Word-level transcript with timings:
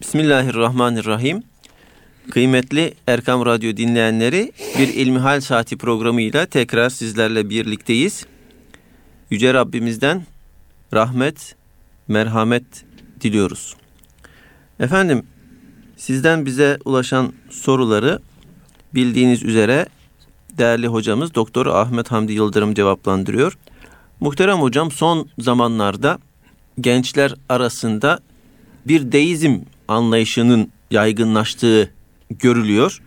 Bismillahirrahmanirrahim. 0.00 1.42
Kıymetli 2.30 2.94
Erkam 3.06 3.46
Radyo 3.46 3.76
dinleyenleri 3.76 4.52
bir 4.78 4.88
İlmihal 4.88 5.40
Saati 5.40 5.76
programıyla 5.76 6.46
tekrar 6.46 6.90
sizlerle 6.90 7.50
birlikteyiz. 7.50 8.26
Yüce 9.30 9.54
Rabbimizden 9.54 10.26
rahmet, 10.94 11.54
merhamet 12.08 12.64
diliyoruz. 13.20 13.76
Efendim 14.80 15.26
sizden 15.96 16.46
bize 16.46 16.78
ulaşan 16.84 17.32
soruları 17.50 18.18
bildiğiniz 18.94 19.42
üzere 19.42 19.86
değerli 20.58 20.86
hocamız 20.86 21.34
Doktor 21.34 21.66
Ahmet 21.66 22.10
Hamdi 22.10 22.32
Yıldırım 22.32 22.74
cevaplandırıyor. 22.74 23.58
Muhterem 24.20 24.58
hocam 24.58 24.90
son 24.90 25.28
zamanlarda 25.38 26.18
gençler 26.80 27.34
arasında 27.48 28.20
bir 28.86 29.12
deizm 29.12 29.58
anlayışının 29.88 30.72
yaygınlaştığı 30.90 31.90
görülüyor. 32.30 33.02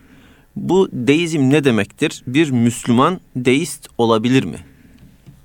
Bu 0.56 0.90
deizm 0.94 1.50
ne 1.50 1.64
demektir? 1.64 2.24
Bir 2.28 2.52
Müslüman 2.52 3.20
deist 3.36 3.88
olabilir 3.98 4.44
mi? 4.44 4.58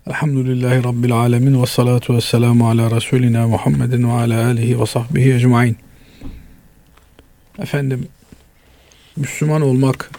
Elhamdülillahi 0.07 0.85
Rabbil 0.85 1.13
alemin 1.13 1.63
ve 1.63 1.67
salatu 1.67 2.17
ve 2.17 2.21
selamu 2.21 2.69
ala 2.69 2.97
Resulina 2.97 3.49
Muhammedin 3.49 4.09
ve 4.09 4.13
ala 4.13 4.47
alihi 4.47 4.81
ve 4.81 4.87
sahbihi 4.87 5.35
ecmain. 5.35 5.77
Efendim, 7.59 8.09
Müslüman 9.17 9.63
olmak 9.63 10.11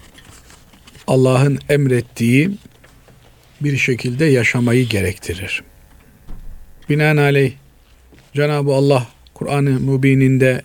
Allah'ın 1.08 1.60
emrettiği 1.70 2.52
bir 3.62 3.78
şekilde 3.78 4.26
yaşamayı 4.26 4.90
gerektirir. 4.90 5.64
Binaenaleyh 6.90 7.54
Cenab-ı 8.34 8.74
Allah 8.74 9.08
Kur'an-ı 9.34 9.80
Mübininde 9.80 10.62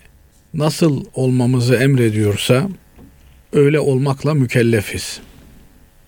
nasıl 0.55 1.05
olmamızı 1.15 1.75
emrediyorsa 1.75 2.69
öyle 3.53 3.81
olmakla 3.81 4.35
mükellefiz. 4.35 5.21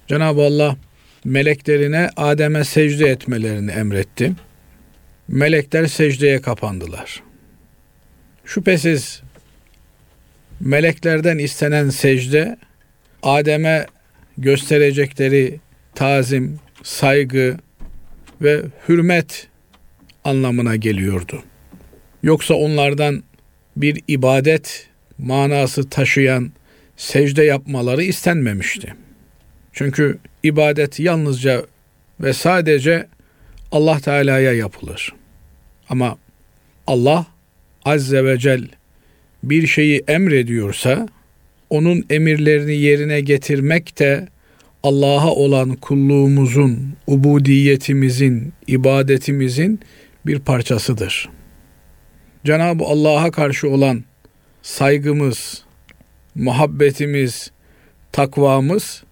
Cenab-ı 0.06 0.42
Allah 0.42 0.76
meleklerine 1.24 2.10
Adem'e 2.16 2.64
secde 2.64 3.08
etmelerini 3.08 3.70
emretti. 3.70 4.32
Melekler 5.28 5.86
secdeye 5.86 6.40
kapandılar. 6.40 7.22
Şüphesiz 8.44 9.22
meleklerden 10.60 11.38
istenen 11.38 11.90
secde 11.90 12.56
Adem'e 13.22 13.86
gösterecekleri 14.38 15.60
tazim, 15.94 16.60
saygı 16.82 17.56
ve 18.42 18.62
hürmet 18.88 19.48
anlamına 20.24 20.76
geliyordu. 20.76 21.42
Yoksa 22.22 22.54
onlardan 22.54 23.22
bir 23.76 24.02
ibadet 24.08 24.86
manası 25.18 25.88
taşıyan 25.88 26.52
secde 26.96 27.44
yapmaları 27.44 28.02
istenmemişti. 28.02 28.94
Çünkü 29.72 30.18
ibadet 30.42 31.00
yalnızca 31.00 31.66
ve 32.20 32.32
sadece 32.32 33.06
Allah 33.72 34.00
Teala'ya 34.00 34.52
yapılır. 34.52 35.12
Ama 35.88 36.18
Allah 36.86 37.26
Azze 37.84 38.24
ve 38.24 38.38
Celle 38.38 38.68
bir 39.42 39.66
şeyi 39.66 40.02
emrediyorsa 40.08 41.08
onun 41.70 42.04
emirlerini 42.10 42.76
yerine 42.76 43.20
getirmek 43.20 43.98
de 43.98 44.28
Allah'a 44.82 45.30
olan 45.30 45.74
kulluğumuzun, 45.74 46.94
ubudiyetimizin, 47.06 48.52
ibadetimizin 48.66 49.80
bir 50.26 50.38
parçasıdır. 50.38 51.28
Cenab-ı 52.44 52.84
Allah'a 52.84 53.30
karşı 53.30 53.70
olan 53.70 54.04
saygımız, 54.62 55.64
muhabbetimiz, 56.34 57.50
takvamız 58.12 59.04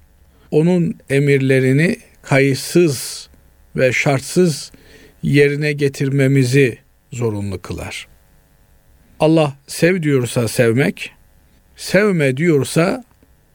onun 0.50 0.94
emirlerini 1.10 1.96
kayıtsız 2.22 3.28
ve 3.76 3.92
şartsız 3.92 4.72
yerine 5.22 5.72
getirmemizi 5.72 6.78
zorunlu 7.12 7.62
kılar. 7.62 8.08
Allah 9.20 9.56
sev 9.66 10.02
diyorsa 10.02 10.48
sevmek, 10.48 11.12
sevme 11.76 12.36
diyorsa 12.36 13.04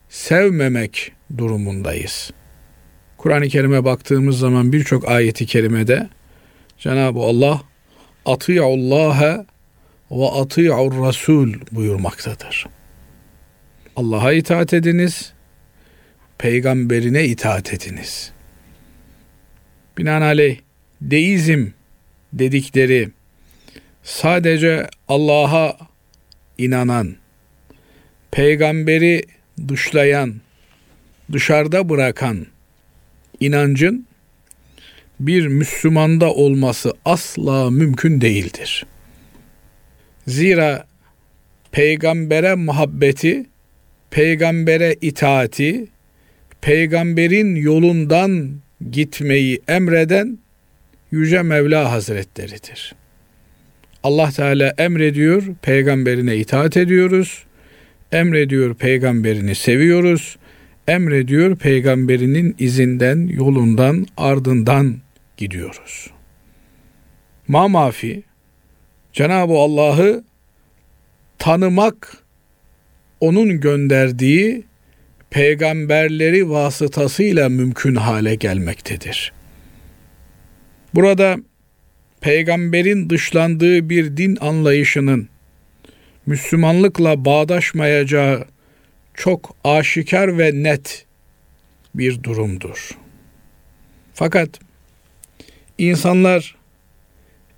sevmemek 0.09 1.11
durumundayız. 1.37 2.31
Kur'an-ı 3.17 3.47
Kerim'e 3.47 3.85
baktığımız 3.85 4.39
zaman 4.39 4.73
birçok 4.73 5.09
ayeti 5.09 5.45
kerimede 5.45 6.09
Cenab-ı 6.79 7.19
Allah 7.19 7.61
Ati'ullaha 8.25 9.45
ve 10.11 10.25
ati'ur 10.25 11.05
Rasul 11.05 11.53
buyurmaktadır. 11.71 12.65
Allah'a 13.95 14.33
itaat 14.33 14.73
ediniz, 14.73 15.33
peygamberine 16.37 17.25
itaat 17.25 17.73
ediniz. 17.73 18.31
Binaenaleyh 19.97 20.57
deizm 21.01 21.67
dedikleri 22.33 23.09
sadece 24.03 24.87
Allah'a 25.07 25.77
inanan, 26.57 27.15
peygamberi 28.31 29.23
dışlayan, 29.67 30.35
dışarıda 31.31 31.89
bırakan 31.89 32.45
inancın 33.39 34.07
bir 35.19 35.47
Müslümanda 35.47 36.33
olması 36.33 36.93
asla 37.05 37.71
mümkün 37.71 38.21
değildir. 38.21 38.85
Zira 40.27 40.87
peygambere 41.71 42.55
muhabbeti, 42.55 43.45
peygambere 44.11 44.95
itaati, 45.01 45.87
peygamberin 46.61 47.55
yolundan 47.55 48.55
gitmeyi 48.91 49.61
emreden 49.67 50.39
Yüce 51.11 51.41
Mevla 51.41 51.91
Hazretleridir. 51.91 52.95
Allah 54.03 54.31
Teala 54.31 54.73
emrediyor, 54.77 55.43
peygamberine 55.61 56.35
itaat 56.35 56.77
ediyoruz. 56.77 57.43
Emrediyor, 58.11 58.75
peygamberini 58.75 59.55
seviyoruz. 59.55 60.37
Emrediyor, 60.87 61.55
peygamberinin 61.55 62.55
izinden, 62.59 63.27
yolundan, 63.27 64.05
ardından 64.17 64.97
gidiyoruz. 65.37 66.07
Ma 67.47 67.67
mafi 67.67 68.23
Cenab-ı 69.15 69.53
Allah'ı 69.53 70.23
tanımak 71.37 72.17
onun 73.19 73.59
gönderdiği 73.59 74.63
peygamberleri 75.29 76.49
vasıtasıyla 76.49 77.49
mümkün 77.49 77.95
hale 77.95 78.35
gelmektedir. 78.35 79.33
Burada 80.93 81.37
peygamberin 82.21 83.09
dışlandığı 83.09 83.89
bir 83.89 84.17
din 84.17 84.37
anlayışının 84.41 85.29
Müslümanlıkla 86.25 87.25
bağdaşmayacağı 87.25 88.45
çok 89.13 89.55
aşikar 89.63 90.37
ve 90.37 90.51
net 90.53 91.05
bir 91.95 92.23
durumdur. 92.23 92.89
Fakat 94.13 94.49
insanlar 95.77 96.55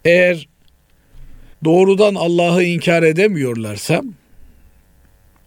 eğer 0.06 0.48
doğrudan 1.68 2.16
Allah'ı 2.16 2.64
inkar 2.64 3.04
edemiyorlarsa 3.04 4.04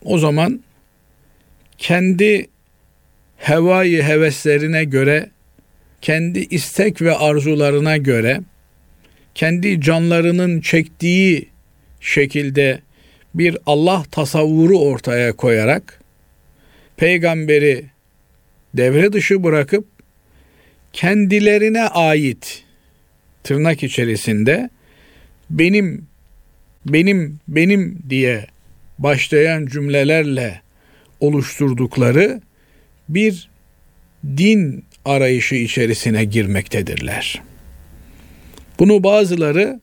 o 0.04 0.18
zaman 0.18 0.60
kendi 1.78 2.46
hevayı 3.36 4.02
heveslerine 4.02 4.84
göre, 4.84 5.30
kendi 6.00 6.38
istek 6.38 7.02
ve 7.02 7.16
arzularına 7.16 7.96
göre, 7.96 8.40
kendi 9.34 9.80
canlarının 9.80 10.60
çektiği 10.60 11.48
şekilde 12.00 12.80
bir 13.34 13.58
Allah 13.66 14.04
tasavvuru 14.10 14.78
ortaya 14.78 15.32
koyarak 15.32 16.00
peygamberi 16.96 17.84
devre 18.74 19.12
dışı 19.12 19.44
bırakıp 19.44 19.86
kendilerine 20.92 21.82
ait 21.82 22.64
tırnak 23.42 23.82
içerisinde 23.82 24.70
benim 25.50 26.09
benim 26.86 27.40
benim 27.48 27.98
diye 28.10 28.46
başlayan 28.98 29.66
cümlelerle 29.66 30.60
oluşturdukları 31.20 32.40
bir 33.08 33.48
din 34.24 34.84
arayışı 35.04 35.54
içerisine 35.54 36.24
girmektedirler. 36.24 37.42
Bunu 38.78 39.02
bazıları 39.04 39.80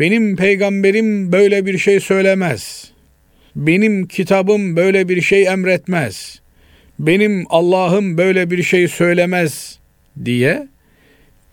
benim 0.00 0.36
peygamberim 0.36 1.32
böyle 1.32 1.66
bir 1.66 1.78
şey 1.78 2.00
söylemez. 2.00 2.90
Benim 3.56 4.08
kitabım 4.08 4.76
böyle 4.76 5.08
bir 5.08 5.20
şey 5.20 5.46
emretmez. 5.46 6.40
Benim 6.98 7.44
Allah'ım 7.50 8.18
böyle 8.18 8.50
bir 8.50 8.62
şey 8.62 8.88
söylemez 8.88 9.78
diye 10.24 10.68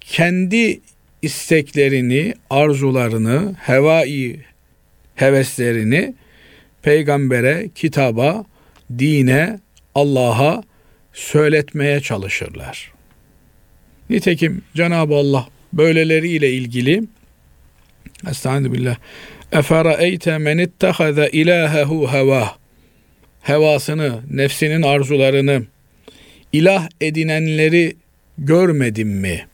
kendi 0.02 0.80
isteklerini, 1.22 2.34
arzularını, 2.50 3.56
hevai 3.60 4.40
heveslerini 5.18 6.16
peygambere, 6.82 7.70
kitaba, 7.76 8.46
dine, 9.00 9.60
Allah'a 9.96 10.64
söyletmeye 11.14 12.00
çalışırlar. 12.00 12.92
Nitekim 14.10 14.62
Cenab-ı 14.76 15.16
Allah 15.16 15.48
böyleleriyle 15.74 16.52
ilgili 16.52 17.04
Estağfirullah. 18.30 18.98
Efera 19.52 19.94
eyte 19.94 20.38
men 20.38 20.58
ittehaza 20.58 21.28
ilahehu 21.28 22.14
heva. 22.14 22.56
Hevasını, 23.42 24.20
nefsinin 24.32 24.82
arzularını 24.82 25.64
ilah 26.54 26.90
edinenleri 27.02 27.96
görmedim 28.38 29.10
mi? 29.10 29.46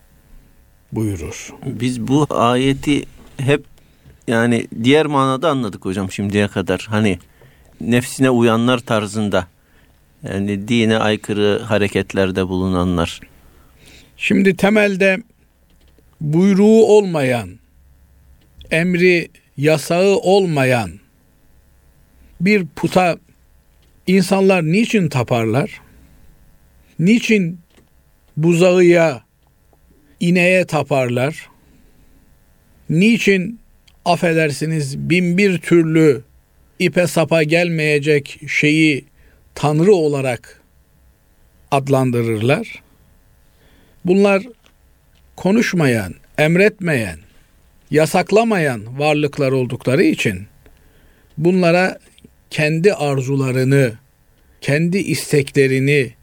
buyurur. 0.96 1.50
Biz 1.66 2.08
bu 2.08 2.28
ayeti 2.30 3.04
hep 3.38 3.64
yani 4.28 4.68
diğer 4.84 5.06
manada 5.06 5.50
anladık 5.50 5.86
hocam 5.86 6.12
şimdiye 6.12 6.48
kadar. 6.48 6.88
Hani 6.90 7.20
nefsine 7.82 8.30
uyanlar 8.30 8.80
tarzında. 8.80 9.48
Yani 10.24 10.68
dine 10.68 10.98
aykırı 10.98 11.62
hareketlerde 11.64 12.48
bulunanlar. 12.48 13.20
Şimdi 14.18 14.56
temelde 14.56 15.24
buyruğu 16.22 16.86
olmayan, 16.86 17.50
emri 18.72 19.30
yasağı 19.58 20.18
olmayan 20.18 20.92
bir 22.42 22.68
puta 22.76 23.18
insanlar 24.08 24.64
niçin 24.64 25.10
taparlar? 25.10 25.82
Niçin 27.00 27.60
buzağıya, 28.38 29.24
ineğe 30.20 30.66
taparlar? 30.66 31.50
Niçin 32.90 33.60
affedersiniz 34.06 34.98
bin 34.98 35.38
bir 35.38 35.58
türlü 35.58 36.24
ipe 36.80 37.08
sapa 37.08 37.44
gelmeyecek 37.44 38.40
şeyi 38.48 39.06
tanrı 39.56 39.94
olarak 39.94 40.62
adlandırırlar? 41.72 42.84
Bunlar 44.06 44.44
konuşmayan, 45.36 46.14
emretmeyen, 46.38 47.20
yasaklamayan 47.92 49.00
varlıklar 49.00 49.52
oldukları 49.52 50.04
için 50.04 50.48
bunlara 51.38 52.00
kendi 52.50 52.94
arzularını, 52.94 53.94
kendi 54.62 54.98
isteklerini, 54.98 56.14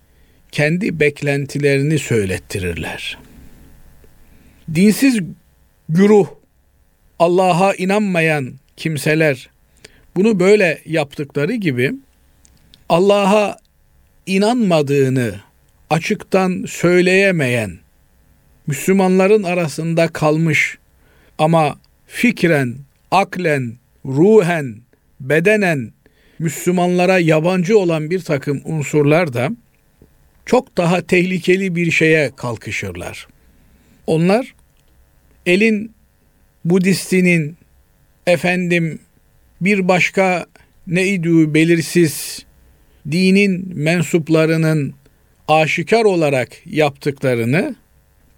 kendi 0.53 1.01
beklentilerini 1.01 1.99
söylettirirler. 1.99 3.19
Dinsiz 4.75 5.21
güruh, 5.89 6.27
Allah'a 7.21 7.75
inanmayan 7.75 8.55
kimseler 8.77 9.51
bunu 10.17 10.41
böyle 10.41 10.81
yaptıkları 10.87 11.55
gibi 11.55 11.93
Allah'a 12.89 13.59
inanmadığını 14.27 15.41
açıktan 15.91 16.65
söyleyemeyen 16.69 17.79
Müslümanların 18.67 19.43
arasında 19.43 20.09
kalmış 20.09 20.79
ama 21.39 21.79
fikren, 22.07 22.77
aklen, 23.11 23.77
ruhen, 24.05 24.77
bedenen 25.21 25.93
Müslümanlara 26.39 27.19
yabancı 27.19 27.79
olan 27.79 28.11
bir 28.11 28.21
takım 28.21 28.63
unsurlar 28.65 29.33
da 29.33 29.51
çok 30.47 30.77
daha 30.77 31.01
tehlikeli 31.01 31.77
bir 31.77 31.91
şeye 31.91 32.31
kalkışırlar. 32.37 33.27
Onlar 34.07 34.55
elin 35.47 35.93
Budistinin 36.65 37.57
efendim 38.27 38.99
bir 39.61 39.89
başka 39.89 40.47
neydi 40.87 41.55
belirsiz 41.55 42.45
dinin 43.11 43.79
mensuplarının 43.79 44.95
aşikar 45.49 46.05
olarak 46.05 46.49
yaptıklarını 46.67 47.75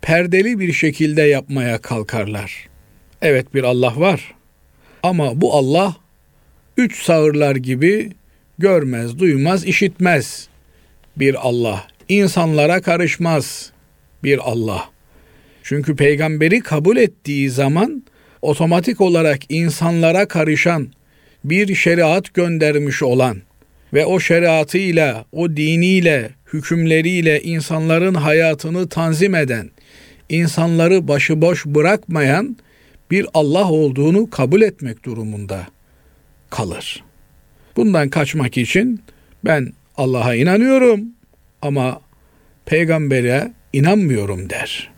perdeli 0.03 0.59
bir 0.59 0.73
şekilde 0.73 1.23
yapmaya 1.23 1.79
kalkarlar. 1.79 2.69
Evet 3.23 3.55
bir 3.55 3.63
Allah 3.63 4.01
var 4.01 4.35
ama 5.03 5.41
bu 5.41 5.55
Allah 5.55 5.97
üç 6.77 7.03
sağırlar 7.03 7.57
gibi 7.57 8.13
görmez, 8.59 9.19
duymaz, 9.19 9.65
işitmez 9.65 10.49
bir 11.17 11.49
Allah. 11.49 11.87
İnsanlara 12.09 12.83
karışmaz 12.83 13.73
bir 14.25 14.39
Allah. 14.39 14.91
Çünkü 15.63 15.97
peygamberi 15.97 16.61
kabul 16.61 16.97
ettiği 16.97 17.51
zaman 17.51 18.03
otomatik 18.43 19.01
olarak 19.01 19.41
insanlara 19.49 20.29
karışan 20.29 20.89
bir 21.45 21.75
şeriat 21.75 22.35
göndermiş 22.35 23.03
olan 23.03 23.37
ve 23.95 24.07
o 24.07 24.21
şeriatıyla, 24.21 25.25
o 25.33 25.57
diniyle, 25.57 26.31
hükümleriyle 26.53 27.43
insanların 27.43 28.15
hayatını 28.15 28.89
tanzim 28.89 29.35
eden, 29.35 29.71
insanları 30.29 31.09
başıboş 31.09 31.67
bırakmayan 31.67 32.57
bir 33.11 33.27
Allah 33.35 33.71
olduğunu 33.71 34.31
kabul 34.31 34.63
etmek 34.63 35.05
durumunda 35.05 35.67
kalır. 36.51 37.05
Bundan 37.77 38.09
kaçmak 38.09 38.59
için 38.59 39.03
ben 39.45 39.73
Allah'a 39.97 40.35
inanıyorum 40.35 41.05
ama 41.63 42.01
peygambere 42.67 43.53
inanmıyorum 43.73 44.51
der. 44.51 44.91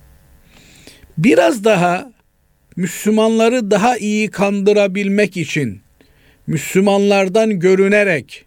Biraz 1.19 1.65
daha 1.65 2.14
Müslümanları 2.77 3.71
daha 3.71 3.97
iyi 3.97 4.31
kandırabilmek 4.31 5.37
için 5.37 5.81
Müslümanlardan 6.47 7.61
görünerek 7.61 8.45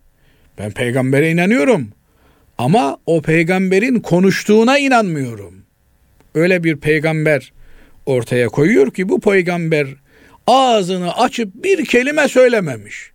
ben 0.58 0.72
peygambere 0.72 1.32
inanıyorum 1.32 1.92
ama 2.58 2.98
o 3.06 3.22
peygamberin 3.22 4.00
konuştuğuna 4.00 4.80
inanmıyorum. 4.80 5.64
Öyle 6.36 6.64
bir 6.64 6.78
peygamber 6.78 7.54
ortaya 8.06 8.48
koyuyor 8.48 8.92
ki 8.92 9.10
bu 9.10 9.20
peygamber 9.20 9.88
ağzını 10.48 11.18
açıp 11.18 11.64
bir 11.64 11.86
kelime 11.86 12.28
söylememiş. 12.28 13.12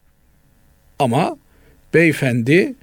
Ama 0.98 1.38
beyefendi, 1.94 2.74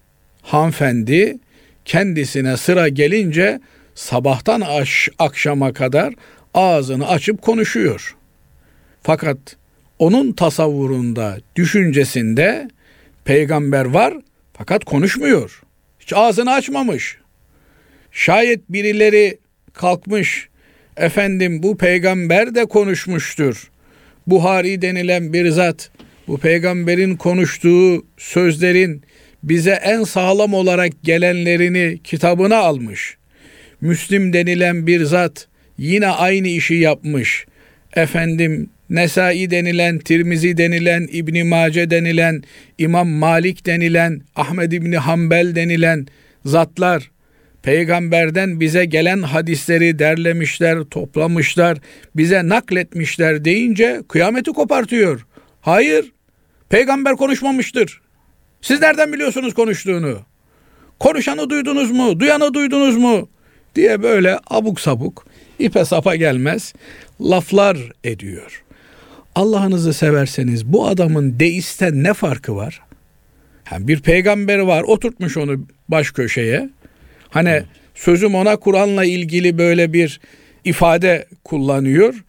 hanfendi 0.41 1.37
kendisine 1.85 2.57
sıra 2.57 2.87
gelince 2.87 3.59
sabahtan 3.95 4.63
akşama 5.19 5.73
kadar 5.73 6.13
ağzını 6.53 7.07
açıp 7.07 7.41
konuşuyor. 7.41 8.15
Fakat 9.03 9.37
onun 9.99 10.31
tasavvurunda, 10.31 11.37
düşüncesinde 11.55 12.69
peygamber 13.25 13.85
var 13.85 14.13
fakat 14.53 14.85
konuşmuyor. 14.85 15.61
Hiç 15.99 16.13
ağzını 16.13 16.53
açmamış. 16.53 17.18
Şayet 18.11 18.59
birileri 18.69 19.37
kalkmış, 19.73 20.49
efendim 20.97 21.63
bu 21.63 21.77
peygamber 21.77 22.56
de 22.56 22.65
konuşmuştur. 22.65 23.71
Buhari 24.27 24.81
denilen 24.81 25.33
bir 25.33 25.49
zat, 25.49 25.91
bu 26.27 26.37
peygamberin 26.37 27.15
konuştuğu 27.15 28.06
sözlerin 28.18 29.03
bize 29.44 29.71
en 29.71 30.03
sağlam 30.03 30.53
olarak 30.53 30.91
gelenlerini 31.03 31.99
kitabına 32.03 32.57
almış. 32.57 33.18
Müslim 33.81 34.33
denilen 34.33 34.87
bir 34.87 35.03
zat 35.03 35.47
yine 35.77 36.07
aynı 36.07 36.47
işi 36.47 36.75
yapmış. 36.75 37.45
Efendim 37.95 38.69
Nesai 38.89 39.51
denilen, 39.51 39.99
Tirmizi 39.99 40.57
denilen, 40.57 41.07
İbn 41.11 41.47
Mace 41.47 41.89
denilen, 41.89 42.43
İmam 42.77 43.09
Malik 43.09 43.65
denilen, 43.65 44.21
Ahmed 44.35 44.71
İbni 44.71 44.97
Hanbel 44.97 45.55
denilen 45.55 46.07
zatlar 46.45 47.11
peygamberden 47.63 48.59
bize 48.59 48.85
gelen 48.85 49.21
hadisleri 49.21 49.99
derlemişler, 49.99 50.79
toplamışlar, 50.83 51.77
bize 52.15 52.49
nakletmişler 52.49 53.45
deyince 53.45 54.01
kıyameti 54.09 54.51
kopartıyor. 54.51 55.25
Hayır, 55.61 56.11
peygamber 56.69 57.15
konuşmamıştır. 57.15 58.01
Siz 58.61 58.81
nereden 58.81 59.13
biliyorsunuz 59.13 59.53
konuştuğunu? 59.53 60.19
Konuşanı 60.99 61.49
duydunuz 61.49 61.91
mu? 61.91 62.19
Duyanı 62.19 62.53
duydunuz 62.53 62.97
mu? 62.97 63.29
diye 63.75 64.03
böyle 64.03 64.39
abuk 64.47 64.79
sabuk, 64.79 65.25
ipe 65.59 65.85
sapa 65.85 66.15
gelmez 66.15 66.73
laflar 67.21 67.77
ediyor. 68.03 68.63
Allah'ınızı 69.39 69.93
severseniz 69.93 70.65
bu 70.65 70.87
adamın 70.87 71.39
deisten 71.39 72.03
ne 72.03 72.13
farkı 72.13 72.55
var? 72.55 72.81
Yani 73.71 73.87
bir 73.87 74.01
peygamber 74.01 74.59
var 74.59 74.83
oturtmuş 74.83 75.37
onu 75.37 75.67
baş 75.89 76.11
köşeye. 76.11 76.69
Hani 77.29 77.63
sözüm 77.95 78.35
ona 78.35 78.55
Kur'an'la 78.55 79.05
ilgili 79.05 79.57
böyle 79.57 79.93
bir 79.93 80.19
ifade 80.65 81.27
kullanıyor. 81.43 82.23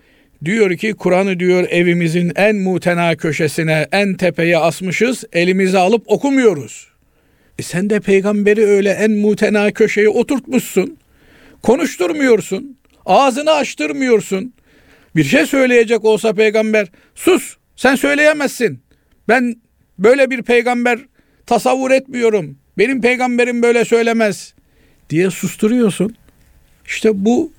Diyor 0.45 0.77
ki 0.77 0.93
Kur'an'ı 0.93 1.41
diyor 1.41 1.69
evimizin 1.71 2.33
en 2.37 2.57
mutena 2.57 3.17
köşesine, 3.17 3.89
en 3.93 4.15
tepeye 4.15 4.59
asmışız. 4.59 5.25
Elimize 5.33 5.79
alıp 5.79 6.03
okumuyoruz. 6.07 6.89
E 7.59 7.63
sen 7.63 7.91
de 7.91 8.01
peygamberi 8.01 8.65
öyle 8.65 8.91
en 8.91 9.11
mutena 9.11 9.71
köşeye 9.73 10.09
oturtmuşsun. 10.09 10.97
Konuşturmuyorsun. 11.63 12.77
Ağzını 13.07 13.53
açtırmıyorsun. 13.53 14.53
Bir 15.17 15.25
şey 15.25 15.47
söyleyecek 15.47 16.05
olsa 16.05 16.33
peygamber 16.33 16.89
sus 17.15 17.57
sen 17.77 17.95
söyleyemezsin. 17.95 18.81
Ben 19.29 19.57
Böyle 20.01 20.31
bir 20.31 20.43
peygamber 20.43 20.99
tasavvur 21.47 21.91
etmiyorum. 21.91 22.57
Benim 22.79 23.01
peygamberim 23.01 23.63
böyle 23.63 23.85
söylemez 23.85 24.55
diye 25.11 25.31
susturuyorsun. 25.31 26.17
İşte 26.87 27.25
bu 27.25 27.53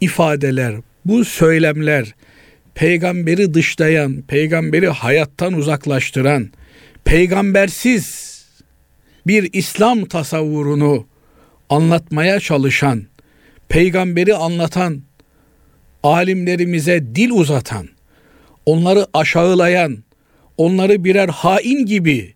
ifadeler, 0.00 0.74
bu 1.04 1.24
söylemler 1.24 2.14
peygamberi 2.74 3.54
dışlayan, 3.54 4.22
peygamberi 4.22 4.88
hayattan 4.88 5.52
uzaklaştıran, 5.52 6.50
peygambersiz 7.04 8.38
bir 9.26 9.50
İslam 9.52 10.04
tasavvurunu 10.04 11.06
anlatmaya 11.68 12.40
çalışan, 12.40 13.02
peygamberi 13.68 14.34
anlatan, 14.34 15.02
alimlerimize 16.02 17.14
dil 17.14 17.30
uzatan, 17.30 17.88
onları 18.66 19.06
aşağılayan, 19.14 19.98
onları 20.56 21.04
birer 21.04 21.28
hain 21.28 21.86
gibi, 21.86 22.34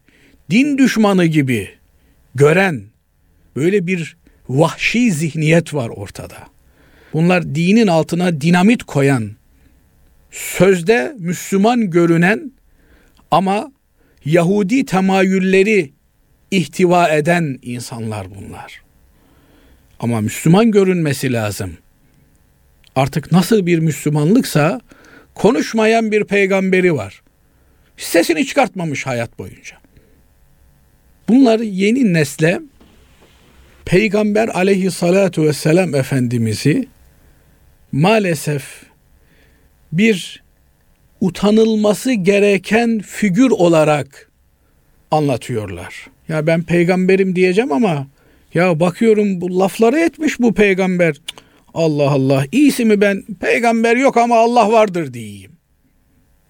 din 0.50 0.78
düşmanı 0.78 1.26
gibi 1.26 1.69
gören 2.35 2.83
böyle 3.57 3.87
bir 3.87 4.16
vahşi 4.49 5.12
zihniyet 5.12 5.75
var 5.75 5.88
ortada. 5.88 6.37
Bunlar 7.12 7.54
dinin 7.54 7.87
altına 7.87 8.40
dinamit 8.40 8.83
koyan, 8.85 9.31
sözde 10.31 11.14
Müslüman 11.19 11.90
görünen 11.90 12.52
ama 13.31 13.73
Yahudi 14.25 14.85
temayülleri 14.85 15.92
ihtiva 16.50 17.09
eden 17.09 17.59
insanlar 17.62 18.26
bunlar. 18.35 18.83
Ama 20.00 20.21
Müslüman 20.21 20.71
görünmesi 20.71 21.33
lazım. 21.33 21.76
Artık 22.97 23.33
nasıl 23.33 23.67
bir 23.67 23.79
Müslümanlıksa 23.79 24.81
konuşmayan 25.35 26.13
bir 26.13 26.25
peygamberi 26.25 26.95
var. 26.95 27.23
Sesini 27.97 28.47
çıkartmamış 28.47 29.07
hayat 29.07 29.39
boyunca. 29.39 29.77
Bunlar 31.29 31.61
yeni 31.61 32.13
nesle 32.13 32.61
Peygamber 33.85 34.49
aleyhissalatu 34.49 35.43
vesselam 35.43 35.95
Efendimiz'i 35.95 36.89
maalesef 37.93 38.83
bir 39.93 40.43
utanılması 41.21 42.13
gereken 42.13 42.99
figür 42.99 43.51
olarak 43.51 44.31
anlatıyorlar. 45.11 46.07
Ya 46.29 46.47
ben 46.47 46.63
peygamberim 46.63 47.37
diyeceğim 47.37 47.73
ama 47.73 48.07
ya 48.55 48.81
bakıyorum 48.81 49.41
bu 49.41 49.59
lafları 49.61 50.01
etmiş 50.01 50.41
bu 50.41 50.55
peygamber. 50.55 51.17
Allah 51.75 52.11
Allah 52.11 52.47
iyisi 52.52 52.85
mi 52.85 53.00
ben 53.00 53.23
peygamber 53.41 53.97
yok 53.97 54.17
ama 54.17 54.38
Allah 54.38 54.73
vardır 54.73 55.14
diyeyim. 55.14 55.52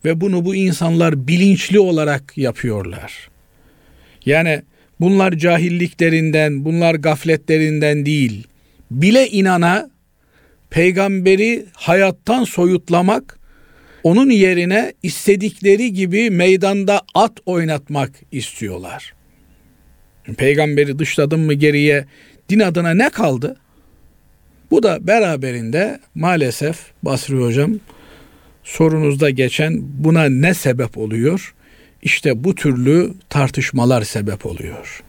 Ve 0.04 0.20
bunu 0.20 0.44
bu 0.44 0.54
insanlar 0.54 1.28
bilinçli 1.28 1.80
olarak 1.80 2.38
yapıyorlar. 2.38 3.30
Yani 4.26 4.62
bunlar 5.00 5.32
cahilliklerinden, 5.32 6.64
bunlar 6.64 6.94
gafletlerinden 6.94 8.06
değil. 8.06 8.46
Bile 8.90 9.28
inana 9.28 9.90
peygamberi 10.70 11.64
hayattan 11.72 12.44
soyutlamak, 12.44 13.38
onun 14.02 14.30
yerine 14.30 14.92
istedikleri 15.02 15.92
gibi 15.92 16.30
meydanda 16.30 17.00
at 17.14 17.32
oynatmak 17.46 18.10
istiyorlar. 18.32 19.14
Peygamberi 20.36 20.98
dışladın 20.98 21.40
mı 21.40 21.54
geriye 21.54 22.04
din 22.48 22.60
adına 22.60 22.94
ne 22.94 23.10
kaldı? 23.10 23.56
Bu 24.72 24.82
da 24.82 25.06
beraberinde 25.06 26.00
maalesef 26.14 26.76
Basri 27.02 27.36
Hocam 27.36 27.74
sorunuzda 28.64 29.30
geçen 29.30 29.80
buna 29.82 30.24
ne 30.24 30.54
sebep 30.54 30.98
oluyor? 30.98 31.54
İşte 32.02 32.44
bu 32.44 32.54
türlü 32.54 33.10
tartışmalar 33.28 34.02
sebep 34.02 34.46
oluyor. 34.46 35.02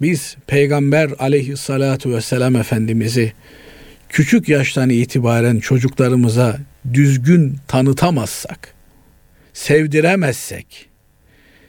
Biz 0.00 0.36
Peygamber 0.46 1.10
aleyhissalatu 1.18 2.14
vesselam 2.14 2.56
Efendimiz'i 2.56 3.32
küçük 4.08 4.48
yaştan 4.48 4.90
itibaren 4.90 5.58
çocuklarımıza 5.60 6.58
düzgün 6.94 7.56
tanıtamazsak, 7.68 8.74
sevdiremezsek, 9.52 10.88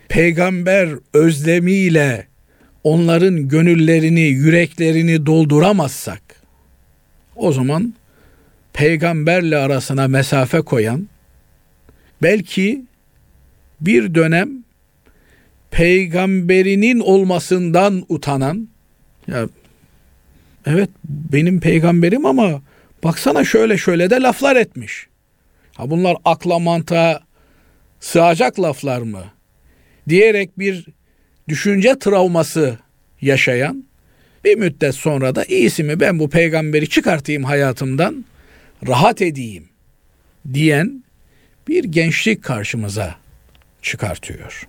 peygamber 0.09 0.89
özlemiyle 1.13 2.27
onların 2.83 3.47
gönüllerini, 3.47 4.21
yüreklerini 4.21 5.25
dolduramazsak 5.25 6.40
o 7.35 7.51
zaman 7.51 7.93
peygamberle 8.73 9.57
arasına 9.57 10.07
mesafe 10.07 10.61
koyan 10.61 11.07
belki 12.21 12.85
bir 13.81 14.15
dönem 14.15 14.49
peygamberinin 15.71 16.99
olmasından 16.99 18.05
utanan 18.09 18.67
ya 19.27 19.47
evet 20.65 20.89
benim 21.05 21.59
peygamberim 21.59 22.25
ama 22.25 22.61
baksana 23.03 23.43
şöyle 23.43 23.77
şöyle 23.77 24.09
de 24.09 24.15
laflar 24.15 24.55
etmiş. 24.55 25.07
Ha 25.75 25.89
bunlar 25.89 26.17
akla 26.25 26.59
mantığa 26.59 27.19
sığacak 27.99 28.59
laflar 28.59 29.01
mı? 29.01 29.23
diyerek 30.09 30.59
bir 30.59 30.85
düşünce 31.47 31.99
travması 31.99 32.77
yaşayan 33.21 33.83
bir 34.43 34.55
müddet 34.55 34.95
sonra 34.95 35.35
da 35.35 35.45
iyisi 35.45 35.83
mi 35.83 35.99
ben 35.99 36.19
bu 36.19 36.29
peygamberi 36.29 36.89
çıkartayım 36.89 37.43
hayatımdan 37.43 38.25
rahat 38.87 39.21
edeyim 39.21 39.69
diyen 40.53 41.03
bir 41.67 41.83
gençlik 41.83 42.43
karşımıza 42.43 43.15
çıkartıyor. 43.81 44.67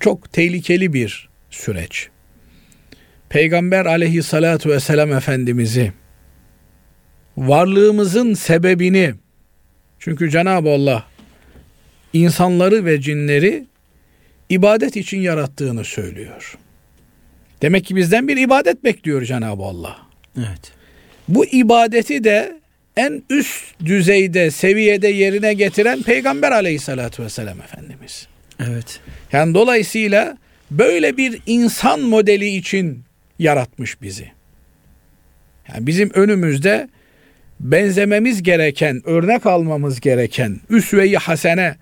Çok 0.00 0.32
tehlikeli 0.32 0.92
bir 0.92 1.28
süreç. 1.50 2.08
Peygamber 3.28 3.86
aleyhissalatu 3.86 4.70
vesselam 4.70 5.12
Efendimiz'i 5.12 5.92
varlığımızın 7.36 8.34
sebebini 8.34 9.14
çünkü 9.98 10.30
Cenab-ı 10.30 10.70
Allah 10.70 11.06
insanları 12.12 12.84
ve 12.84 13.00
cinleri 13.00 13.66
ibadet 14.48 14.96
için 14.96 15.18
yarattığını 15.18 15.84
söylüyor. 15.84 16.58
Demek 17.62 17.84
ki 17.84 17.96
bizden 17.96 18.28
bir 18.28 18.36
ibadet 18.36 18.84
bekliyor 18.84 19.22
Cenab-ı 19.22 19.62
Allah. 19.62 19.96
Evet. 20.38 20.72
Bu 21.28 21.46
ibadeti 21.46 22.24
de 22.24 22.60
en 22.96 23.22
üst 23.30 23.80
düzeyde, 23.84 24.50
seviyede 24.50 25.08
yerine 25.08 25.54
getiren 25.54 26.02
Peygamber 26.02 26.52
aleyhissalatü 26.52 27.22
vesselam 27.22 27.60
Efendimiz. 27.60 28.28
Evet. 28.60 29.00
Yani 29.32 29.54
dolayısıyla 29.54 30.38
böyle 30.70 31.16
bir 31.16 31.40
insan 31.46 32.00
modeli 32.00 32.56
için 32.56 33.04
yaratmış 33.38 34.02
bizi. 34.02 34.28
Yani 35.68 35.86
bizim 35.86 36.10
önümüzde 36.14 36.88
benzememiz 37.60 38.42
gereken, 38.42 39.02
örnek 39.04 39.46
almamız 39.46 40.00
gereken 40.00 40.60
üsve-i 40.70 41.16
hasene 41.16 41.76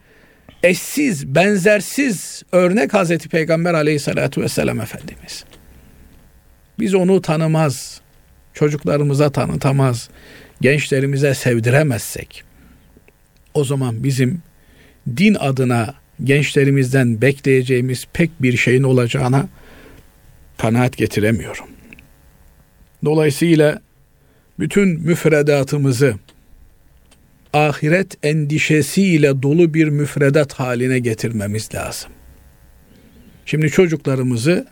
eşsiz, 0.62 1.34
benzersiz 1.34 2.42
örnek 2.52 2.94
Hazreti 2.94 3.28
Peygamber 3.28 3.74
aleyhissalatü 3.74 4.42
vesselam 4.42 4.80
Efendimiz. 4.80 5.44
Biz 6.78 6.94
onu 6.94 7.22
tanımaz, 7.22 8.00
çocuklarımıza 8.54 9.30
tanıtamaz, 9.30 10.08
gençlerimize 10.60 11.34
sevdiremezsek, 11.34 12.44
o 13.54 13.64
zaman 13.64 14.04
bizim 14.04 14.42
din 15.16 15.34
adına 15.34 15.94
gençlerimizden 16.24 17.20
bekleyeceğimiz 17.20 18.06
pek 18.12 18.42
bir 18.42 18.56
şeyin 18.56 18.82
olacağına 18.82 19.48
kanaat 20.58 20.96
getiremiyorum. 20.96 21.66
Dolayısıyla 23.04 23.80
bütün 24.58 24.88
müfredatımızı 24.88 26.14
ahiret 27.52 28.24
endişesiyle 28.24 29.42
dolu 29.42 29.74
bir 29.74 29.88
müfredat 29.88 30.52
haline 30.52 30.98
getirmemiz 30.98 31.74
lazım. 31.74 32.10
Şimdi 33.46 33.70
çocuklarımızı 33.70 34.66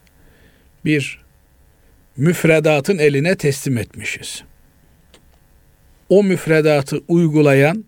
bir 0.84 1.21
müfredatın 2.16 2.98
eline 2.98 3.36
teslim 3.36 3.78
etmişiz. 3.78 4.42
O 6.08 6.24
müfredatı 6.24 7.02
uygulayan 7.08 7.84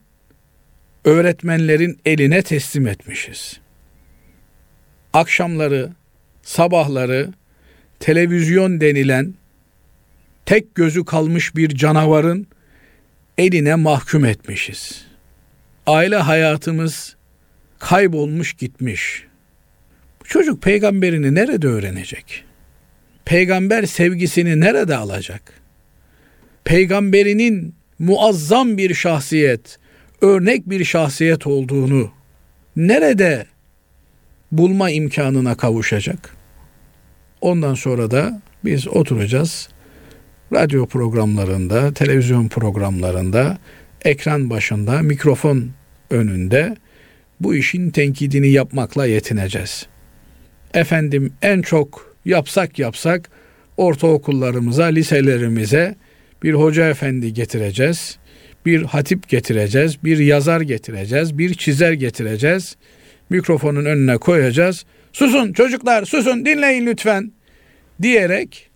öğretmenlerin 1.05 2.01
eline 2.05 2.43
teslim 2.43 2.87
etmişiz. 2.87 3.61
Akşamları, 5.13 5.91
sabahları 6.43 7.33
televizyon 8.01 8.81
denilen 8.81 9.35
tek 10.47 10.75
gözü 10.75 11.05
kalmış 11.05 11.57
bir 11.57 11.69
canavarın 11.69 12.47
eline 13.39 13.75
mahkum 13.75 14.25
etmişiz. 14.25 15.05
Aile 15.87 16.17
hayatımız 16.17 17.17
kaybolmuş 17.79 18.55
gitmiş. 18.55 19.25
Bu 20.21 20.25
çocuk 20.25 20.63
peygamberini 20.63 21.35
nerede 21.35 21.67
öğrenecek? 21.67 22.45
Peygamber 23.25 23.83
sevgisini 23.83 24.61
nerede 24.61 24.97
alacak? 24.97 25.53
Peygamberinin 26.65 27.75
muazzam 27.99 28.77
bir 28.77 28.95
şahsiyet, 28.95 29.79
örnek 30.21 30.71
bir 30.71 30.85
şahsiyet 30.85 31.47
olduğunu 31.47 32.11
nerede 32.77 33.47
bulma 34.53 34.91
imkanına 34.91 35.55
kavuşacak. 35.55 36.37
Ondan 37.41 37.75
sonra 37.75 38.11
da 38.11 38.43
biz 38.65 38.89
oturacağız. 38.89 39.69
Radyo 40.53 40.87
programlarında, 40.87 41.95
televizyon 41.95 42.49
programlarında, 42.49 43.59
ekran 44.05 44.51
başında, 44.51 45.03
mikrofon 45.03 45.71
önünde 46.11 46.77
bu 47.41 47.55
işin 47.55 47.91
tenkidini 47.91 48.49
yapmakla 48.49 49.07
yetineceğiz. 49.07 49.87
Efendim 50.75 51.33
en 51.43 51.63
çok 51.63 52.14
yapsak 52.25 52.79
yapsak 52.79 53.31
ortaokullarımıza, 53.77 54.85
liselerimize 54.85 55.95
bir 56.43 56.55
hoca 56.55 56.89
efendi 56.89 57.33
getireceğiz. 57.33 58.19
Bir 58.67 58.83
hatip 58.83 59.29
getireceğiz, 59.29 60.05
bir 60.05 60.19
yazar 60.19 60.61
getireceğiz, 60.61 61.39
bir 61.39 61.55
çizer 61.55 61.93
getireceğiz. 61.93 62.77
Mikrofonun 63.31 63.85
önüne 63.85 64.19
koyacağız. 64.19 64.85
Susun 65.13 65.53
çocuklar, 65.53 66.05
susun 66.05 66.47
dinleyin 66.47 66.87
lütfen 66.87 67.33
diyerek 68.03 68.71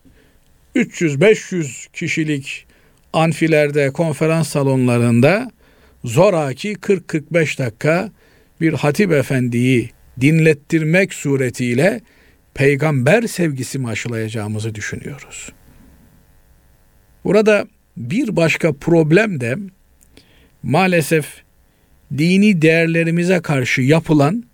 300-500 0.77 1.93
kişilik 1.93 2.67
anfilerde, 3.13 3.91
konferans 3.91 4.49
salonlarında 4.49 5.51
zoraki 6.05 6.73
40-45 6.73 7.59
dakika 7.59 8.11
bir 8.61 8.73
hatip 8.73 9.13
efendiyi 9.13 9.91
dinlettirmek 10.21 11.15
suretiyle 11.15 12.01
peygamber 12.59 13.23
sevgisi 13.23 13.79
mi 13.79 13.89
aşılayacağımızı 13.89 14.75
düşünüyoruz. 14.75 15.53
Burada 17.25 17.67
bir 17.97 18.37
başka 18.37 18.73
problem 18.73 19.41
de 19.41 19.57
maalesef 20.63 21.27
dini 22.19 22.63
değerlerimize 22.63 23.41
karşı 23.41 23.83
yapılan 23.83 24.45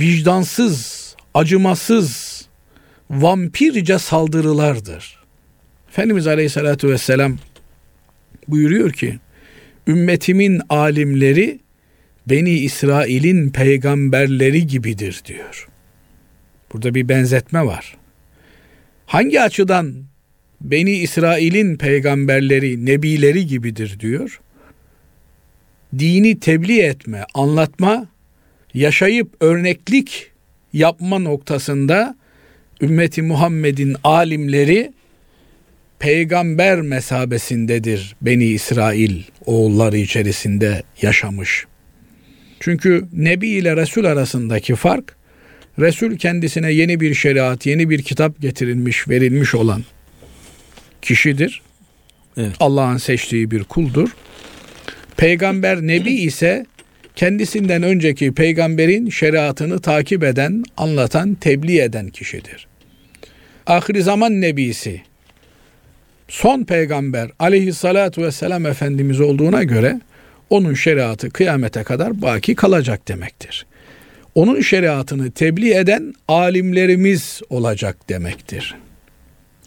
vicdansız, 0.00 1.16
acımasız, 1.34 2.42
vampirce 3.10 3.98
saldırılardır. 3.98 5.18
Efendimiz 5.88 6.26
Aleyhisselatü 6.26 6.88
Vesselam 6.88 7.38
buyuruyor 8.48 8.92
ki, 8.92 9.18
ümmetimin 9.86 10.60
alimleri 10.68 11.60
Beni 12.26 12.50
İsrail'in 12.50 13.50
peygamberleri 13.50 14.66
gibidir 14.66 15.22
diyor. 15.26 15.70
Burada 16.72 16.94
bir 16.94 17.08
benzetme 17.08 17.66
var. 17.66 17.96
Hangi 19.06 19.40
açıdan 19.40 19.94
Beni 20.60 20.90
İsrail'in 20.92 21.76
peygamberleri, 21.76 22.86
nebileri 22.86 23.46
gibidir 23.46 24.00
diyor. 24.00 24.40
Dini 25.98 26.40
tebliğ 26.40 26.80
etme, 26.80 27.24
anlatma, 27.34 28.06
yaşayıp 28.74 29.28
örneklik 29.40 30.30
yapma 30.72 31.18
noktasında 31.18 32.16
ümmeti 32.80 33.22
Muhammed'in 33.22 33.96
alimleri 34.04 34.92
peygamber 35.98 36.80
mesabesindedir 36.80 38.16
Beni 38.22 38.44
İsrail 38.44 39.22
oğulları 39.46 39.96
içerisinde 39.96 40.82
yaşamış. 41.02 41.66
Çünkü 42.60 43.08
Nebi 43.12 43.48
ile 43.48 43.76
Resul 43.76 44.04
arasındaki 44.04 44.74
fark 44.74 45.16
Resul 45.78 46.16
kendisine 46.16 46.72
yeni 46.72 47.00
bir 47.00 47.14
şeriat, 47.14 47.66
yeni 47.66 47.90
bir 47.90 48.02
kitap 48.02 48.40
getirilmiş, 48.40 49.08
verilmiş 49.08 49.54
olan 49.54 49.84
kişidir. 51.02 51.62
Evet. 52.36 52.52
Allah'ın 52.60 52.96
seçtiği 52.96 53.50
bir 53.50 53.64
kuldur. 53.64 54.08
Peygamber 55.16 55.82
Nebi 55.82 56.12
ise 56.12 56.66
kendisinden 57.16 57.82
önceki 57.82 58.32
peygamberin 58.32 59.10
şeriatını 59.10 59.80
takip 59.80 60.24
eden, 60.24 60.64
anlatan, 60.76 61.34
tebliğ 61.34 61.80
eden 61.80 62.08
kişidir. 62.08 62.66
Ahir 63.66 64.00
zaman 64.00 64.40
nebisi, 64.40 65.02
son 66.28 66.64
peygamber 66.64 67.30
aleyhissalatu 67.38 68.22
vesselam 68.22 68.66
Efendimiz 68.66 69.20
olduğuna 69.20 69.62
göre 69.62 70.00
onun 70.50 70.74
şeriatı 70.74 71.30
kıyamete 71.30 71.82
kadar 71.82 72.22
baki 72.22 72.54
kalacak 72.54 73.08
demektir. 73.08 73.66
Onun 74.34 74.60
şeriatını 74.60 75.30
tebliğ 75.30 75.74
eden 75.74 76.14
alimlerimiz 76.28 77.40
olacak 77.50 78.08
demektir. 78.08 78.74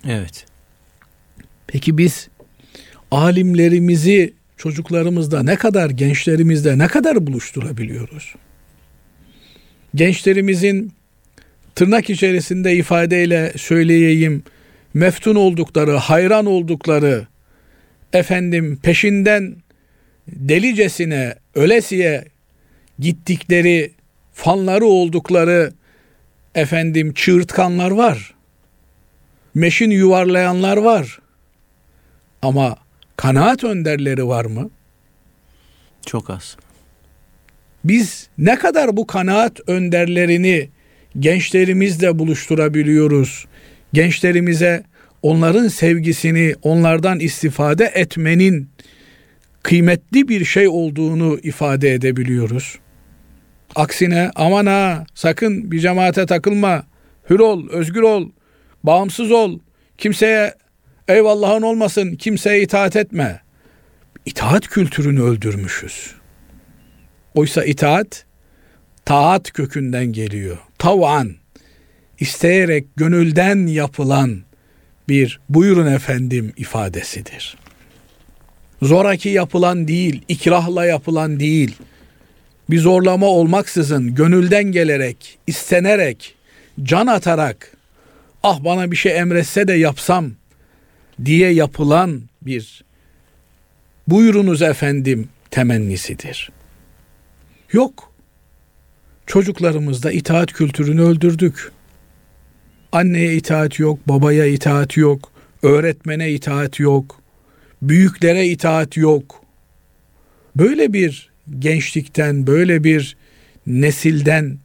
Evet. 0.07 0.45
Peki 1.67 1.97
biz 1.97 2.29
alimlerimizi 3.11 4.33
çocuklarımızda 4.57 5.43
ne 5.43 5.55
kadar, 5.55 5.89
gençlerimizde 5.89 6.77
ne 6.77 6.87
kadar 6.87 7.27
buluşturabiliyoruz? 7.27 8.35
Gençlerimizin 9.95 10.93
tırnak 11.75 12.09
içerisinde 12.09 12.75
ifadeyle 12.75 13.53
söyleyeyim 13.55 14.43
meftun 14.93 15.35
oldukları, 15.35 15.91
hayran 15.91 16.45
oldukları, 16.45 17.27
efendim 18.13 18.79
peşinden 18.83 19.55
delicesine, 20.27 21.35
ölesiye 21.55 22.25
gittikleri, 22.99 23.91
fanları 24.33 24.85
oldukları 24.85 25.73
efendim 26.55 27.13
çığırtkanlar 27.13 27.91
var. 27.91 28.33
Meşin 29.55 29.91
yuvarlayanlar 29.91 30.77
var. 30.77 31.19
Ama 32.41 32.75
kanaat 33.17 33.63
önderleri 33.63 34.27
var 34.27 34.45
mı? 34.45 34.69
Çok 36.05 36.29
az. 36.29 36.57
Biz 37.83 38.27
ne 38.37 38.55
kadar 38.55 38.97
bu 38.97 39.07
kanaat 39.07 39.59
önderlerini 39.67 40.69
gençlerimizle 41.19 42.19
buluşturabiliyoruz? 42.19 43.45
Gençlerimize 43.93 44.83
onların 45.21 45.67
sevgisini, 45.67 46.55
onlardan 46.61 47.19
istifade 47.19 47.91
etmenin 47.95 48.69
kıymetli 49.63 50.27
bir 50.27 50.45
şey 50.45 50.67
olduğunu 50.67 51.39
ifade 51.43 51.93
edebiliyoruz. 51.93 52.79
Aksine 53.75 54.31
aman 54.35 54.65
ha 54.65 55.05
sakın 55.15 55.71
bir 55.71 55.79
cemaate 55.79 56.25
takılma, 56.25 56.83
hür 57.29 57.39
ol, 57.39 57.69
özgür 57.69 58.01
ol, 58.01 58.29
bağımsız 58.83 59.31
ol, 59.31 59.59
kimseye 59.97 60.55
eyvallahın 61.07 61.61
olmasın, 61.61 62.15
kimseye 62.15 62.61
itaat 62.61 62.95
etme. 62.95 63.41
İtaat 64.25 64.67
kültürünü 64.67 65.21
öldürmüşüz. 65.21 66.15
Oysa 67.35 67.63
itaat 67.63 68.25
taat 69.05 69.51
kökünden 69.51 70.05
geliyor. 70.05 70.57
Tavan 70.77 71.35
isteyerek 72.19 72.87
gönülden 72.95 73.67
yapılan 73.67 74.41
bir 75.09 75.39
buyurun 75.49 75.87
efendim 75.87 76.53
ifadesidir. 76.57 77.57
Zoraki 78.81 79.29
yapılan 79.29 79.87
değil, 79.87 80.21
ikrahla 80.27 80.85
yapılan 80.85 81.39
değil. 81.39 81.75
Bir 82.69 82.79
zorlama 82.79 83.25
olmaksızın 83.25 84.15
gönülden 84.15 84.63
gelerek, 84.63 85.39
istenerek, 85.47 86.35
can 86.83 87.07
atarak 87.07 87.71
ah 88.43 88.63
bana 88.63 88.91
bir 88.91 88.95
şey 88.95 89.17
emretse 89.17 89.67
de 89.67 89.73
yapsam 89.73 90.31
diye 91.25 91.53
yapılan 91.53 92.21
bir 92.41 92.83
buyurunuz 94.07 94.61
efendim 94.61 95.29
temennisidir. 95.51 96.51
Yok. 97.71 98.13
Çocuklarımızda 99.27 100.11
itaat 100.11 100.53
kültürünü 100.53 101.01
öldürdük. 101.01 101.71
Anneye 102.91 103.35
itaat 103.35 103.79
yok, 103.79 103.99
babaya 104.07 104.45
itaat 104.45 104.97
yok, 104.97 105.31
öğretmene 105.63 106.31
itaat 106.31 106.79
yok, 106.79 107.21
büyüklere 107.81 108.47
itaat 108.47 108.97
yok. 108.97 109.41
Böyle 110.55 110.93
bir 110.93 111.32
gençlikten, 111.59 112.47
böyle 112.47 112.83
bir 112.83 113.17
nesilden 113.67 114.57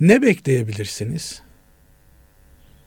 ne 0.00 0.22
bekleyebilirsiniz? 0.22 1.42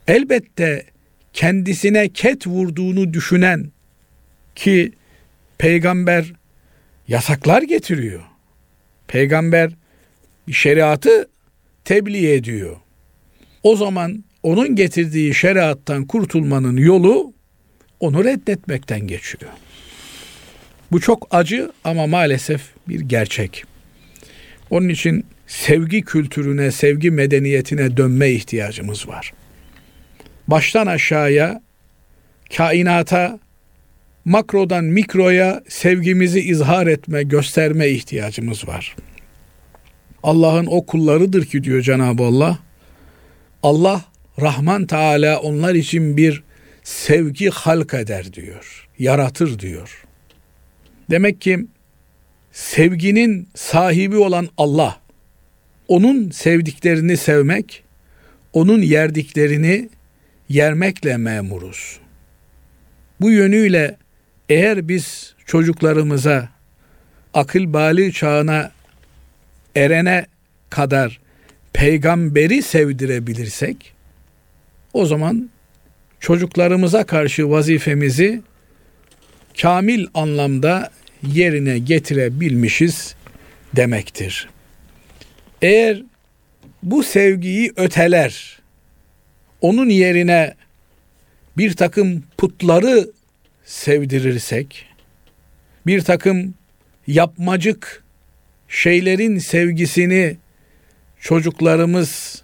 Elbette 0.08 0.84
kendisine 1.32 2.08
ket 2.08 2.46
vurduğunu 2.46 3.14
düşünen 3.14 3.70
ki 4.54 4.92
peygamber 5.58 6.32
yasaklar 7.08 7.62
getiriyor. 7.62 8.22
Peygamber 9.08 9.72
şeriatı 10.52 11.28
tebliğ 11.84 12.32
ediyor. 12.32 12.76
O 13.62 13.76
zaman 13.76 14.24
onun 14.42 14.76
getirdiği 14.76 15.34
şeriattan 15.34 16.04
kurtulmanın 16.04 16.76
yolu 16.76 17.32
onu 18.00 18.24
reddetmekten 18.24 19.00
geçiyor. 19.00 19.52
Bu 20.94 21.00
çok 21.00 21.28
acı 21.30 21.72
ama 21.84 22.06
maalesef 22.06 22.62
bir 22.88 23.00
gerçek. 23.00 23.64
Onun 24.70 24.88
için 24.88 25.26
sevgi 25.46 26.02
kültürüne, 26.02 26.70
sevgi 26.70 27.10
medeniyetine 27.10 27.96
dönme 27.96 28.30
ihtiyacımız 28.30 29.08
var. 29.08 29.32
Baştan 30.48 30.86
aşağıya, 30.86 31.62
kainata, 32.56 33.38
makrodan 34.24 34.84
mikroya 34.84 35.62
sevgimizi 35.68 36.40
izhar 36.40 36.86
etme, 36.86 37.22
gösterme 37.22 37.88
ihtiyacımız 37.88 38.68
var. 38.68 38.96
Allah'ın 40.22 40.66
o 40.66 40.86
kullarıdır 40.86 41.44
ki 41.44 41.64
diyor 41.64 41.82
Cenab-ı 41.82 42.22
Allah. 42.22 42.58
Allah 43.62 44.04
Rahman 44.40 44.86
Teala 44.86 45.40
onlar 45.40 45.74
için 45.74 46.16
bir 46.16 46.42
sevgi 46.82 47.50
halk 47.50 47.94
eder 47.94 48.32
diyor. 48.32 48.88
Yaratır 48.98 49.58
diyor. 49.58 50.03
Demek 51.10 51.40
ki 51.40 51.66
sevginin 52.52 53.48
sahibi 53.54 54.16
olan 54.16 54.48
Allah, 54.58 55.00
onun 55.88 56.30
sevdiklerini 56.30 57.16
sevmek, 57.16 57.84
onun 58.52 58.82
yerdiklerini 58.82 59.88
yermekle 60.48 61.16
memuruz. 61.16 61.98
Bu 63.20 63.30
yönüyle 63.30 63.96
eğer 64.48 64.88
biz 64.88 65.34
çocuklarımıza 65.46 66.48
akıl 67.34 67.72
bali 67.72 68.12
çağına 68.12 68.70
erene 69.76 70.26
kadar 70.70 71.20
peygamberi 71.72 72.62
sevdirebilirsek 72.62 73.94
o 74.92 75.06
zaman 75.06 75.50
çocuklarımıza 76.20 77.04
karşı 77.06 77.50
vazifemizi 77.50 78.42
kamil 79.62 80.06
anlamda 80.14 80.90
yerine 81.32 81.78
getirebilmişiz 81.78 83.14
demektir. 83.76 84.48
Eğer 85.62 86.02
bu 86.82 87.02
sevgiyi 87.02 87.72
öteler, 87.76 88.58
onun 89.60 89.88
yerine 89.88 90.54
bir 91.56 91.76
takım 91.76 92.22
putları 92.38 93.10
sevdirirsek, 93.64 94.86
bir 95.86 96.00
takım 96.00 96.54
yapmacık 97.06 98.04
şeylerin 98.68 99.38
sevgisini 99.38 100.36
çocuklarımız 101.20 102.42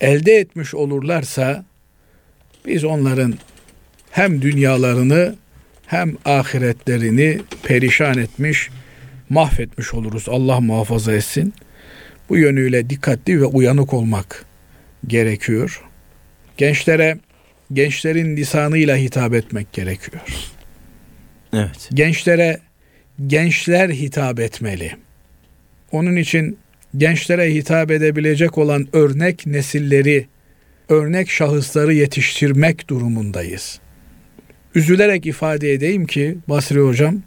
elde 0.00 0.32
etmiş 0.32 0.74
olurlarsa 0.74 1.64
biz 2.66 2.84
onların 2.84 3.34
hem 4.10 4.42
dünyalarını 4.42 5.34
hem 5.86 6.16
ahiretlerini 6.24 7.40
perişan 7.62 8.18
etmiş, 8.18 8.70
mahvetmiş 9.28 9.94
oluruz. 9.94 10.26
Allah 10.28 10.60
muhafaza 10.60 11.12
etsin. 11.12 11.54
Bu 12.28 12.36
yönüyle 12.36 12.90
dikkatli 12.90 13.40
ve 13.40 13.44
uyanık 13.44 13.94
olmak 13.94 14.44
gerekiyor. 15.06 15.82
Gençlere 16.56 17.18
gençlerin 17.72 18.36
lisanıyla 18.36 18.96
hitap 18.96 19.34
etmek 19.34 19.72
gerekiyor. 19.72 20.22
Evet. 21.52 21.90
Gençlere 21.94 22.60
gençler 23.26 23.88
hitap 23.88 24.40
etmeli. 24.40 24.96
Onun 25.92 26.16
için 26.16 26.58
gençlere 26.96 27.54
hitap 27.54 27.90
edebilecek 27.90 28.58
olan 28.58 28.88
örnek 28.92 29.46
nesilleri, 29.46 30.26
örnek 30.88 31.30
şahısları 31.30 31.94
yetiştirmek 31.94 32.88
durumundayız. 32.88 33.80
Üzülerek 34.74 35.26
ifade 35.26 35.72
edeyim 35.72 36.06
ki 36.06 36.38
Basri 36.48 36.80
hocam, 36.80 37.22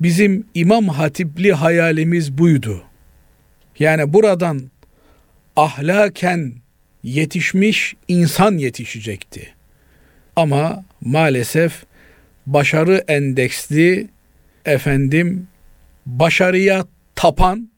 bizim 0.00 0.44
İmam 0.54 0.88
Hatipli 0.88 1.52
hayalimiz 1.52 2.38
buydu. 2.38 2.82
Yani 3.78 4.12
buradan 4.12 4.70
ahlaken 5.56 6.52
yetişmiş 7.02 7.94
insan 8.08 8.58
yetişecekti. 8.58 9.54
Ama 10.36 10.84
maalesef 11.00 11.84
başarı 12.46 13.04
endeksli 13.08 14.08
efendim 14.64 15.48
başarıya 16.06 16.86
tapan 17.14 17.70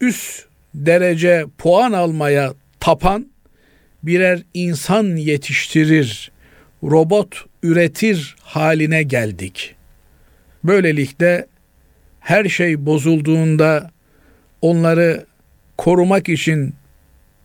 üst 0.00 0.46
derece 0.74 1.46
puan 1.58 1.92
almaya 1.92 2.54
tapan 2.80 3.30
birer 4.02 4.42
insan 4.54 5.16
yetiştirir, 5.16 6.32
robot 6.82 7.49
üretir 7.62 8.36
haline 8.42 9.02
geldik. 9.02 9.74
Böylelikle 10.64 11.46
her 12.20 12.44
şey 12.44 12.86
bozulduğunda 12.86 13.90
onları 14.62 15.26
korumak 15.78 16.28
için 16.28 16.74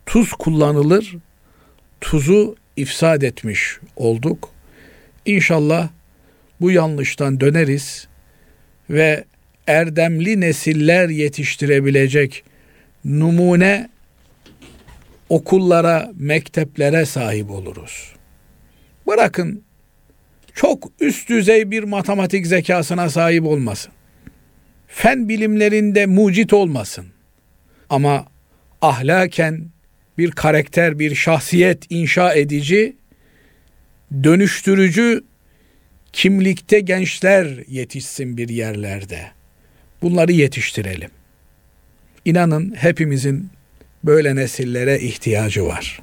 tuz 0.06 0.34
kullanılır. 0.34 1.16
Tuzu 2.02 2.56
ifsad 2.76 3.22
etmiş 3.22 3.80
olduk. 3.96 4.50
İnşallah 5.26 5.90
bu 6.62 6.72
yanlıştan 6.72 7.40
döneriz 7.40 8.08
ve 8.90 9.24
erdemli 9.68 10.42
nesiller 10.42 11.10
yetiştirebilecek 11.10 12.44
numune 13.06 13.90
okullara, 15.30 16.12
mekteplere 16.16 17.06
sahip 17.06 17.52
oluruz. 17.52 18.16
Bırakın 19.08 19.64
çok 20.56 20.92
üst 21.00 21.30
düzey 21.30 21.72
bir 21.72 21.84
matematik 21.84 22.48
zekasına 22.48 23.10
sahip 23.10 23.44
olmasın. 23.44 23.92
Fen 24.88 25.30
bilimlerinde 25.30 26.06
mucit 26.06 26.54
olmasın. 26.54 27.06
Ama 27.90 28.26
ahlaken 28.82 29.66
bir 30.18 30.32
karakter, 30.32 31.00
bir 31.00 31.16
şahsiyet 31.16 31.86
inşa 31.90 32.34
edici, 32.34 32.96
dönüştürücü 34.24 35.24
kimlikte 36.14 36.80
gençler 36.80 37.64
yetişsin 37.68 38.38
bir 38.38 38.50
yerlerde. 38.50 39.32
Bunları 40.02 40.32
yetiştirelim. 40.32 41.10
İnanın 42.26 42.76
hepimizin 42.76 43.50
böyle 44.04 44.36
nesillere 44.36 45.00
ihtiyacı 45.00 45.66
var. 45.66 46.00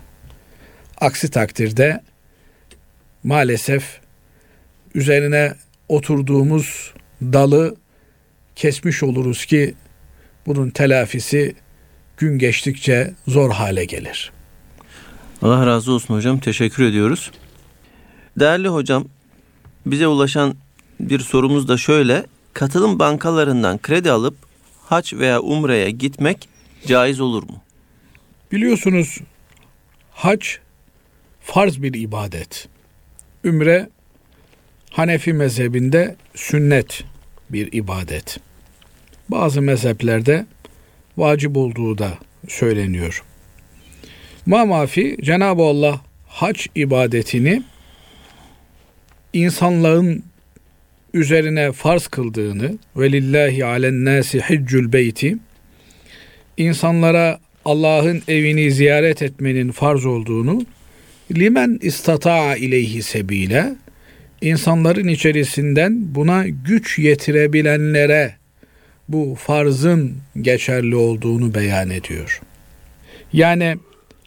Aksi 1.01 1.31
takdirde 1.31 2.01
maalesef 3.25 4.02
üzerine 4.95 5.55
oturduğumuz 5.89 6.95
dalı 7.23 7.77
kesmiş 8.57 9.03
oluruz 9.03 9.47
ki 9.47 9.75
bunun 10.47 10.71
telafisi 10.71 11.55
gün 12.17 12.39
geçtikçe 12.39 13.15
zor 13.27 13.51
hale 13.51 13.85
gelir. 13.85 14.33
Allah 15.43 15.67
razı 15.67 15.93
olsun 15.93 16.15
hocam. 16.15 16.39
Teşekkür 16.39 16.85
ediyoruz. 16.85 17.31
Değerli 18.39 18.69
hocam, 18.69 19.05
bize 19.87 20.07
ulaşan 20.07 20.55
bir 21.01 21.21
sorumuz 21.21 21.69
da 21.69 21.77
şöyle. 21.77 22.27
Katılım 22.53 22.99
bankalarından 22.99 23.79
kredi 23.79 24.11
alıp 24.11 24.37
haç 24.85 25.15
veya 25.15 25.41
umreye 25.41 25.91
gitmek 25.91 26.49
caiz 26.87 27.21
olur 27.21 27.43
mu? 27.43 27.63
Biliyorsunuz 28.53 29.19
hac 30.11 30.47
farz 31.41 31.83
bir 31.83 31.95
ibadet. 31.95 32.69
Ümre 33.45 33.89
Hanefi 34.93 35.33
mezhebinde 35.33 36.17
sünnet 36.35 37.05
bir 37.51 37.73
ibadet. 37.73 38.41
Bazı 39.29 39.63
mezheplerde 39.63 40.47
vacip 41.17 41.57
olduğu 41.57 41.99
da 41.99 42.19
söyleniyor. 42.49 43.23
Mamafi 44.47 45.17
Cenab-ı 45.23 45.63
Allah 45.63 46.01
hac 46.29 46.67
ibadetini 46.75 47.63
insanlığın 49.33 50.23
üzerine 51.15 51.73
farz 51.73 52.07
kıldığını 52.07 52.79
ve 52.97 53.13
lillahi 53.13 53.65
alen 53.65 54.05
nasi 54.05 54.41
hiccul 54.41 54.93
beyti 54.93 55.37
insanlara 56.57 57.41
Allah'ın 57.65 58.23
evini 58.29 58.71
ziyaret 58.71 59.23
etmenin 59.23 59.71
farz 59.71 60.05
olduğunu 60.05 60.67
limen 61.35 61.79
istata'a 61.83 62.57
ileyhi 62.57 63.03
sebile 63.03 63.75
insanların 64.43 65.09
içerisinden 65.09 66.15
buna 66.15 66.49
güç 66.49 66.99
yetirebilenlere 66.99 68.35
bu 69.09 69.37
farzın 69.39 70.17
geçerli 70.41 70.97
olduğunu 70.97 71.55
beyan 71.55 71.91
ediyor. 71.91 72.41
Yani 73.33 73.77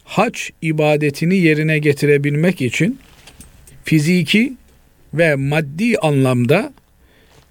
hac 0.04 0.38
ibadetini 0.62 1.36
yerine 1.36 1.78
getirebilmek 1.78 2.62
için 2.62 2.98
fiziki 3.84 4.52
ve 5.14 5.34
maddi 5.34 5.98
anlamda 5.98 6.72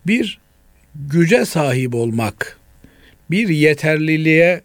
bir 0.08 0.40
güce 0.96 1.46
sahip 1.46 1.96
olmak, 1.96 2.60
bir 3.32 3.50
yeterliliğe 3.50 4.62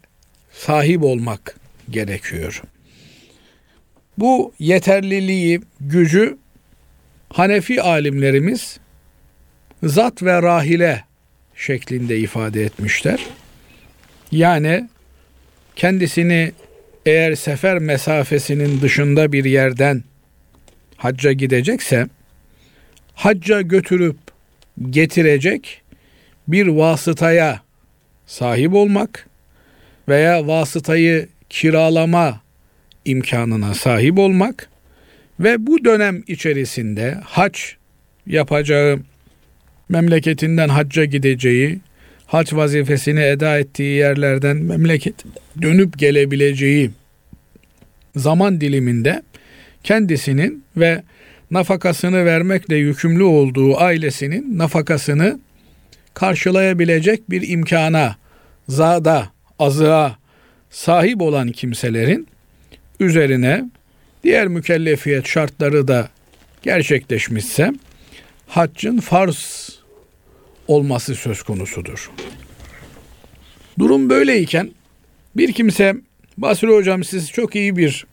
sahip 0.51 1.03
olmak 1.03 1.55
gerekiyor. 1.89 2.61
Bu 4.17 4.53
yeterliliği, 4.59 5.61
gücü 5.81 6.37
Hanefi 7.33 7.81
alimlerimiz 7.81 8.79
zat 9.83 10.23
ve 10.23 10.41
rahile 10.41 11.03
şeklinde 11.55 12.17
ifade 12.17 12.63
etmişler. 12.63 13.25
Yani 14.31 14.89
kendisini 15.75 16.51
eğer 17.05 17.35
sefer 17.35 17.79
mesafesinin 17.79 18.81
dışında 18.81 19.31
bir 19.31 19.45
yerden 19.45 20.03
hacca 20.97 21.31
gidecekse 21.31 22.07
hacca 23.15 23.61
götürüp 23.61 24.17
getirecek 24.89 25.81
bir 26.47 26.67
vasıtaya 26.67 27.61
sahip 28.25 28.73
olmak 28.73 29.29
veya 30.09 30.47
vasıtayı 30.47 31.27
kiralama 31.49 32.41
imkanına 33.05 33.73
sahip 33.73 34.19
olmak 34.19 34.70
ve 35.43 35.67
bu 35.67 35.85
dönem 35.85 36.23
içerisinde 36.27 37.17
hac 37.23 37.59
yapacağı, 38.27 38.99
memleketinden 39.89 40.69
hacca 40.69 41.05
gideceği, 41.05 41.79
hac 42.25 42.53
vazifesini 42.53 43.19
eda 43.19 43.57
ettiği 43.57 43.97
yerlerden 43.97 44.57
memleket 44.57 45.15
dönüp 45.61 45.97
gelebileceği 45.99 46.91
zaman 48.15 48.61
diliminde 48.61 49.21
kendisinin 49.83 50.63
ve 50.77 51.03
nafakasını 51.51 52.25
vermekle 52.25 52.75
yükümlü 52.75 53.23
olduğu 53.23 53.77
ailesinin 53.77 54.57
nafakasını 54.57 55.39
karşılayabilecek 56.13 57.29
bir 57.29 57.49
imkana, 57.49 58.15
zada, 58.67 59.29
azığa 59.59 60.17
sahip 60.69 61.21
olan 61.21 61.51
kimselerin 61.51 62.27
üzerine 62.99 63.69
diğer 64.23 64.47
mükellefiyet 64.47 65.27
şartları 65.27 65.87
da 65.87 66.09
gerçekleşmişse 66.61 67.73
haccın 68.47 68.97
farz 68.97 69.71
olması 70.67 71.15
söz 71.15 71.43
konusudur. 71.43 72.11
Durum 73.79 74.09
böyleyken 74.09 74.71
bir 75.35 75.53
kimse 75.53 75.95
Basri 76.37 76.67
hocam 76.67 77.03
siz 77.03 77.31
çok 77.31 77.55
iyi 77.55 77.77
bir 77.77 78.05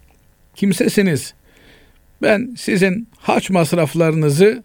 kimsesiniz. 0.55 1.35
Ben 2.23 2.55
sizin 2.59 3.09
haç 3.16 3.51
masraflarınızı 3.51 4.62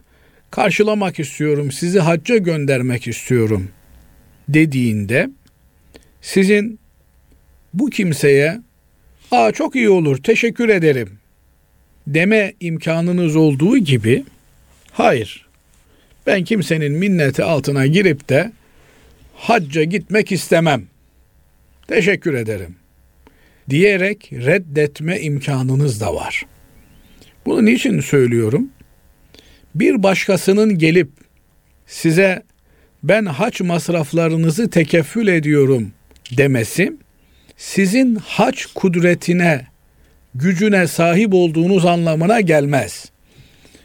karşılamak 0.52 1.20
istiyorum. 1.20 1.72
Sizi 1.72 2.00
hacca 2.00 2.38
göndermek 2.38 3.08
istiyorum 3.08 3.70
dediğinde 4.50 5.30
sizin 6.22 6.80
bu 7.74 7.90
kimseye 7.90 8.62
''Aa 9.32 9.52
çok 9.52 9.76
iyi 9.76 9.90
olur, 9.90 10.18
teşekkür 10.18 10.70
ederim.'' 10.70 11.23
Deme 12.08 12.54
imkanınız 12.60 13.36
olduğu 13.36 13.78
gibi 13.78 14.24
hayır. 14.92 15.48
Ben 16.28 16.44
kimsenin 16.44 16.92
minneti 16.92 17.44
altına 17.44 17.88
girip 17.88 18.30
de 18.30 18.52
hacca 19.36 19.84
gitmek 19.84 20.32
istemem. 20.32 20.84
Teşekkür 21.88 22.34
ederim. 22.34 22.76
Diyerek 23.70 24.30
reddetme 24.34 25.20
imkanınız 25.20 26.02
da 26.02 26.16
var. 26.16 26.46
Bunu 27.46 27.66
niçin 27.66 28.00
söylüyorum? 28.00 28.70
Bir 29.76 30.04
başkasının 30.04 30.78
gelip 30.78 31.10
size 31.88 32.44
ben 33.04 33.26
haç 33.26 33.62
masraflarınızı 33.62 34.70
tekeffül 34.70 35.28
ediyorum 35.28 35.92
demesi 36.38 36.94
sizin 37.58 38.16
haç 38.16 38.66
kudretine, 38.66 39.68
gücüne 40.36 40.88
sahip 40.88 41.34
olduğunuz 41.34 41.86
anlamına 41.86 42.42
gelmez. 42.42 43.12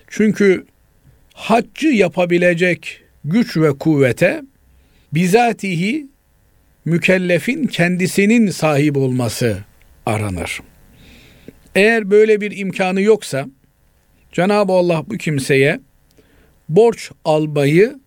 Çünkü 0.08 0.66
haccı 1.34 1.88
yapabilecek 1.88 3.00
güç 3.24 3.56
ve 3.56 3.78
kuvvete 3.78 4.42
bizatihi 5.14 6.06
mükellefin 6.84 7.66
kendisinin 7.66 8.50
sahip 8.50 8.96
olması 8.96 9.58
aranır. 10.06 10.60
Eğer 11.74 12.10
böyle 12.10 12.40
bir 12.40 12.56
imkanı 12.56 13.00
yoksa 13.00 13.46
Cenab-ı 14.32 14.72
Allah 14.72 15.04
bu 15.06 15.16
kimseye 15.16 15.80
borç 16.68 17.10
almayı 17.24 17.98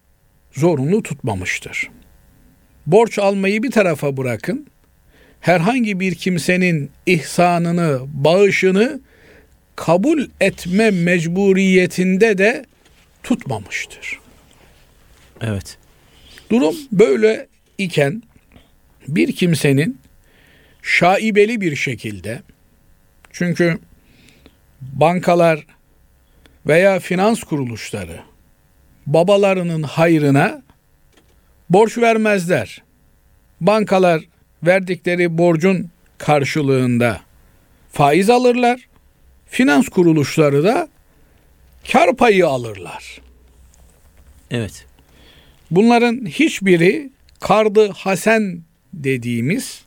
zorunlu 0.51 1.03
tutmamıştır. 1.03 1.89
Borç 2.87 3.19
almayı 3.19 3.63
bir 3.63 3.71
tarafa 3.71 4.17
bırakın 4.17 4.67
herhangi 5.41 5.99
bir 5.99 6.15
kimsenin 6.15 6.91
ihsanını, 7.05 7.99
bağışını 8.13 8.99
kabul 9.75 10.27
etme 10.39 10.91
mecburiyetinde 10.91 12.37
de 12.37 12.65
tutmamıştır. 13.23 14.19
Evet. 15.41 15.77
Durum 16.51 16.75
böyle 16.91 17.47
iken 17.77 18.23
bir 19.07 19.35
kimsenin 19.35 19.99
şaibeli 20.81 21.61
bir 21.61 21.75
şekilde 21.75 22.41
çünkü 23.31 23.79
bankalar 24.81 25.65
veya 26.67 26.99
finans 26.99 27.43
kuruluşları 27.43 28.19
babalarının 29.05 29.83
hayrına 29.83 30.61
borç 31.69 31.97
vermezler. 31.97 32.83
Bankalar 33.61 34.21
verdikleri 34.63 35.37
borcun 35.37 35.89
karşılığında 36.17 37.21
faiz 37.91 38.29
alırlar. 38.29 38.87
Finans 39.47 39.89
kuruluşları 39.89 40.63
da 40.63 40.87
kar 41.91 42.15
payı 42.15 42.47
alırlar. 42.47 43.21
Evet. 44.51 44.85
Bunların 45.71 46.25
hiçbiri 46.25 47.09
kardı 47.39 47.89
hasen 47.89 48.61
dediğimiz 48.93 49.81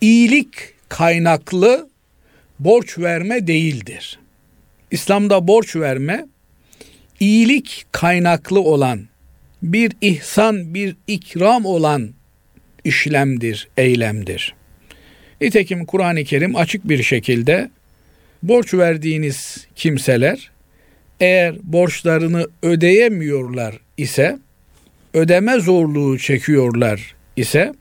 iyilik 0.00 0.54
kaynaklı 0.88 1.88
borç 2.58 2.98
verme 2.98 3.46
değildir. 3.46 4.18
İslam'da 4.90 5.48
borç 5.48 5.76
verme 5.76 6.26
iyilik 7.20 7.86
kaynaklı 7.92 8.60
olan 8.60 9.08
bir 9.62 9.92
ihsan, 10.00 10.74
bir 10.74 10.96
ikram 11.06 11.64
olan 11.64 12.10
işlemdir, 12.84 13.68
eylemdir. 13.76 14.54
Nitekim 15.40 15.86
Kur'an-ı 15.86 16.24
Kerim 16.24 16.56
açık 16.56 16.88
bir 16.88 17.02
şekilde 17.02 17.70
borç 18.42 18.74
verdiğiniz 18.74 19.66
kimseler 19.76 20.50
eğer 21.20 21.54
borçlarını 21.62 22.46
ödeyemiyorlar 22.62 23.78
ise 23.96 24.38
ödeme 25.14 25.60
zorluğu 25.60 26.18
çekiyorlar 26.18 27.14
ise 27.36 27.72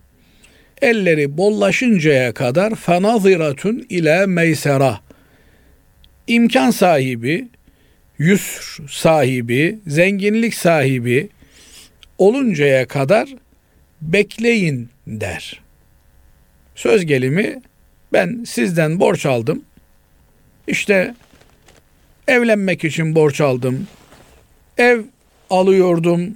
elleri 0.82 1.38
bollaşıncaya 1.38 2.34
kadar 2.34 2.76
fenaziratun 2.76 3.86
ile 3.90 4.26
meysera 4.26 5.00
imkan 6.28 6.72
sahibi, 6.72 7.48
yüsr 8.18 8.88
sahibi, 8.90 9.80
zenginlik 9.88 10.54
sahibi 10.54 11.30
oluncaya 12.18 12.88
kadar 12.88 13.30
bekleyin 14.02 14.90
der. 15.08 15.62
Söz 16.76 17.06
gelimi 17.06 17.62
ben 18.14 18.44
sizden 18.48 19.00
borç 19.00 19.26
aldım. 19.26 19.62
İşte 20.68 21.16
evlenmek 22.28 22.84
için 22.84 23.16
borç 23.16 23.42
aldım. 23.42 23.88
Ev 24.78 25.02
alıyordum. 25.50 26.34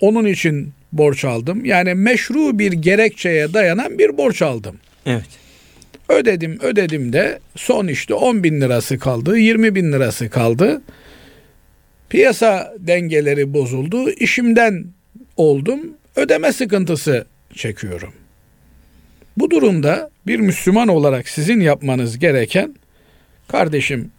Onun 0.00 0.24
için 0.24 0.72
borç 0.92 1.24
aldım. 1.24 1.64
Yani 1.64 1.94
meşru 1.94 2.58
bir 2.58 2.72
gerekçeye 2.72 3.52
dayanan 3.54 3.98
bir 3.98 4.16
borç 4.16 4.42
aldım. 4.42 4.76
Evet. 5.06 5.28
Ödedim 6.08 6.58
ödedim 6.62 7.12
de 7.12 7.40
son 7.56 7.88
işte 7.88 8.14
10 8.14 8.44
bin 8.44 8.60
lirası 8.60 8.98
kaldı 8.98 9.38
20 9.38 9.74
bin 9.74 9.92
lirası 9.92 10.30
kaldı. 10.30 10.82
Piyasa 12.08 12.74
dengeleri 12.78 13.52
bozuldu. 13.52 14.10
İşimden 14.10 14.84
oldum 15.36 15.80
ödeme 16.16 16.52
sıkıntısı 16.52 17.26
çekiyorum. 17.54 18.12
Bu 19.36 19.50
durumda 19.50 20.10
bir 20.26 20.40
Müslüman 20.40 20.88
olarak 20.88 21.28
sizin 21.28 21.60
yapmanız 21.60 22.18
gereken 22.18 22.74
kardeşim 23.48 24.10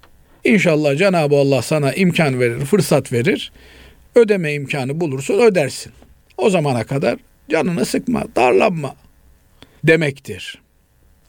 inşallah 0.43 0.97
Cenab-ı 0.97 1.35
Allah 1.35 1.61
sana 1.61 1.93
imkan 1.93 2.39
verir, 2.39 2.65
fırsat 2.65 3.13
verir. 3.13 3.51
Ödeme 4.15 4.53
imkanı 4.53 4.99
bulursun, 4.99 5.39
ödersin. 5.39 5.91
O 6.37 6.49
zamana 6.49 6.83
kadar 6.83 7.19
canını 7.49 7.85
sıkma, 7.85 8.23
darlanma 8.35 8.95
demektir. 9.83 10.61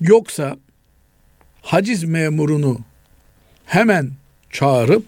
Yoksa 0.00 0.56
haciz 1.62 2.04
memurunu 2.04 2.80
hemen 3.66 4.10
çağırıp 4.50 5.04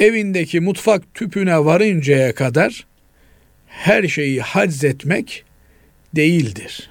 evindeki 0.00 0.60
mutfak 0.60 1.14
tüpüne 1.14 1.64
varıncaya 1.64 2.34
kadar 2.34 2.86
her 3.66 4.08
şeyi 4.08 4.40
etmek 4.84 5.44
değildir. 6.16 6.90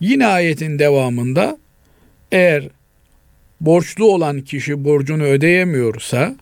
Yine 0.00 0.26
ayetin 0.26 0.78
devamında 0.78 1.58
eğer 2.32 2.68
borçlu 3.60 4.12
olan 4.12 4.40
kişi 4.40 4.84
borcunu 4.84 5.22
ödeyemiyorsa 5.22 6.36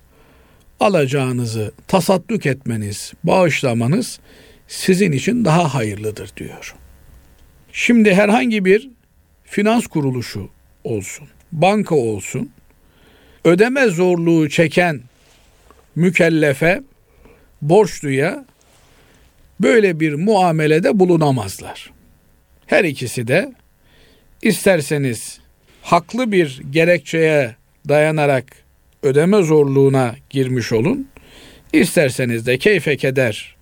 alacağınızı 0.81 1.73
tasadduk 1.89 2.47
etmeniz, 2.47 3.13
bağışlamanız 3.25 4.21
sizin 4.69 5.13
için 5.13 5.45
daha 5.45 5.75
hayırlıdır 5.75 6.31
diyor. 6.37 6.75
Şimdi 7.73 8.15
herhangi 8.15 8.65
bir 8.65 8.91
finans 9.45 9.87
kuruluşu 9.87 10.49
olsun, 10.85 11.29
banka 11.53 11.95
olsun, 11.95 12.51
ödeme 13.45 13.87
zorluğu 13.87 14.49
çeken 14.49 15.01
mükellefe, 15.95 16.83
borçluya 17.63 18.45
böyle 19.61 20.01
bir 20.01 20.15
muamelede 20.15 20.99
bulunamazlar. 20.99 21.91
Her 22.67 22.85
ikisi 22.85 23.29
de 23.29 23.53
isterseniz 24.43 25.41
haklı 25.83 26.33
bir 26.33 26.61
gerekçeye 26.71 27.57
dayanarak 27.89 28.45
ödeme 29.03 29.43
zorluğuna 29.43 30.15
girmiş 30.31 30.73
olun. 30.73 31.09
İsterseniz 31.73 32.47
de 32.47 32.59
keyfe 32.59 32.97
keder 32.97 33.57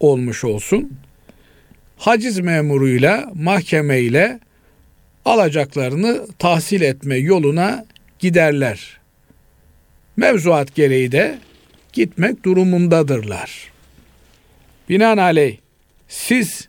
olmuş 0.00 0.44
olsun. 0.44 0.92
Haciz 1.96 2.38
memuruyla, 2.40 3.30
mahkemeyle 3.34 4.40
alacaklarını 5.24 6.26
tahsil 6.38 6.80
etme 6.80 7.16
yoluna 7.16 7.86
giderler. 8.18 8.98
Mevzuat 10.16 10.74
gereği 10.74 11.12
de 11.12 11.38
gitmek 11.92 12.44
durumundadırlar. 12.44 13.72
Binaenaleyh 14.88 15.56
siz 16.08 16.68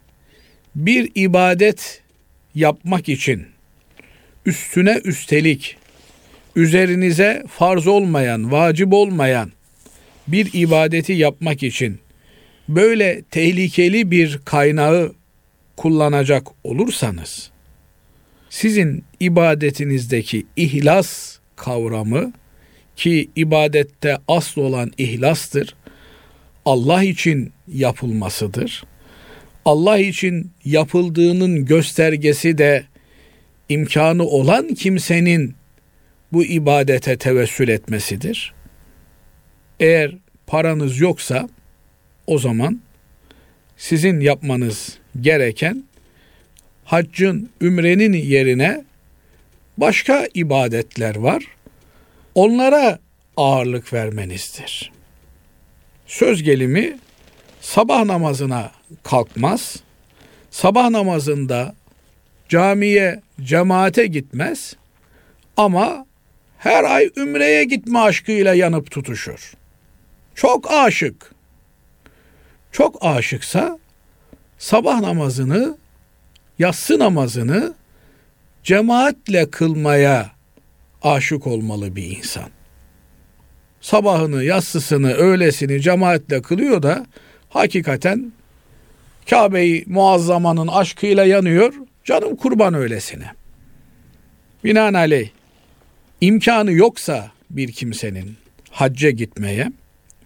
bir 0.76 1.12
ibadet 1.16 2.02
yapmak 2.56 3.10
için 3.10 3.46
üstüne 4.46 5.02
üstelik 5.04 5.78
üzerinize 6.56 7.44
farz 7.50 7.88
olmayan, 7.88 8.52
vacip 8.52 8.94
olmayan 8.94 9.52
bir 10.28 10.50
ibadeti 10.54 11.14
yapmak 11.14 11.64
için 11.64 12.00
böyle 12.70 13.22
tehlikeli 13.32 14.12
bir 14.12 14.40
kaynağı 14.46 15.14
kullanacak 15.78 16.48
olursanız 16.64 17.52
sizin 18.50 19.04
ibadetinizdeki 19.20 20.46
ihlas 20.56 21.38
kavramı 21.56 22.34
ki 22.96 23.30
ibadette 23.36 24.18
asıl 24.28 24.62
olan 24.62 24.92
ihlastır. 24.98 25.76
Allah 26.70 27.04
için 27.04 27.54
yapılmasıdır. 27.68 28.84
Allah 29.66 30.00
için 30.00 30.52
yapıldığının 30.66 31.66
göstergesi 31.66 32.58
de 32.58 32.84
imkanı 33.70 34.24
olan 34.24 34.74
kimsenin 34.74 35.56
bu 36.34 36.44
ibadete 36.46 37.18
tevessül 37.18 37.68
etmesidir. 37.68 38.54
Eğer 39.80 40.16
paranız 40.48 41.00
yoksa 41.00 41.50
o 42.28 42.40
zaman 42.40 42.82
sizin 43.78 44.20
yapmanız 44.20 44.98
gereken 45.22 45.84
haccın, 46.86 47.50
ümrenin 47.62 48.14
yerine 48.14 48.86
başka 49.78 50.28
ibadetler 50.34 51.16
var. 51.16 51.44
Onlara 52.36 53.00
ağırlık 53.38 53.94
vermenizdir. 53.94 54.99
Söz 56.10 56.44
gelimi 56.44 56.98
sabah 57.62 58.04
namazına 58.06 58.72
kalkmaz. 59.04 59.76
Sabah 60.52 60.90
namazında 60.90 61.76
camiye, 62.50 63.22
cemaate 63.42 64.08
gitmez 64.08 64.76
ama 65.58 66.06
her 66.58 66.84
ay 66.84 67.10
ümreye 67.18 67.64
gitme 67.64 68.00
aşkıyla 68.00 68.54
yanıp 68.54 68.92
tutuşur. 68.92 69.54
Çok 70.36 70.72
aşık. 70.72 71.32
Çok 72.72 73.06
aşıksa 73.06 73.80
sabah 74.58 75.00
namazını, 75.00 75.78
yatsı 76.60 77.00
namazını 77.00 77.74
cemaatle 78.64 79.50
kılmaya 79.50 80.32
aşık 81.02 81.48
olmalı 81.48 81.96
bir 81.96 82.18
insan. 82.18 82.59
Sabahını, 83.82 84.44
yatsısını, 84.44 85.14
öğlesini 85.14 85.82
cemaatle 85.82 86.42
kılıyor 86.42 86.84
da 86.84 87.06
hakikaten 87.50 88.32
Kabe'yi 89.30 89.84
muazzamanın 89.88 90.68
aşkıyla 90.68 91.26
yanıyor. 91.26 91.74
Canım 92.04 92.36
kurban 92.36 92.74
öylesine. 92.74 93.26
Binaenaleyh 94.64 95.30
imkanı 96.22 96.72
yoksa 96.72 97.32
bir 97.50 97.72
kimsenin 97.72 98.38
hacca 98.72 99.10
gitmeye 99.10 99.72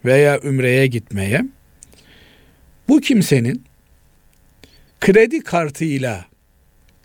veya 0.06 0.40
ümreye 0.44 0.88
gitmeye 0.88 1.46
bu 2.90 3.02
kimsenin 3.02 3.64
kredi 5.02 5.44
kartıyla 5.44 6.26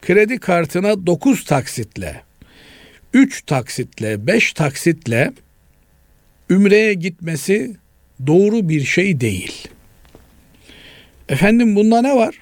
kredi 0.03 0.39
kartına 0.39 1.07
9 1.07 1.45
taksitle 1.45 2.23
3 3.13 3.43
taksitle 3.43 4.27
5 4.27 4.53
taksitle 4.53 5.33
ümreye 6.51 6.95
gitmesi 6.95 7.77
doğru 8.27 8.69
bir 8.69 8.85
şey 8.85 9.21
değil. 9.21 9.69
Efendim 11.29 11.77
bunda 11.77 12.03
ne 12.03 12.17
var? 12.17 12.39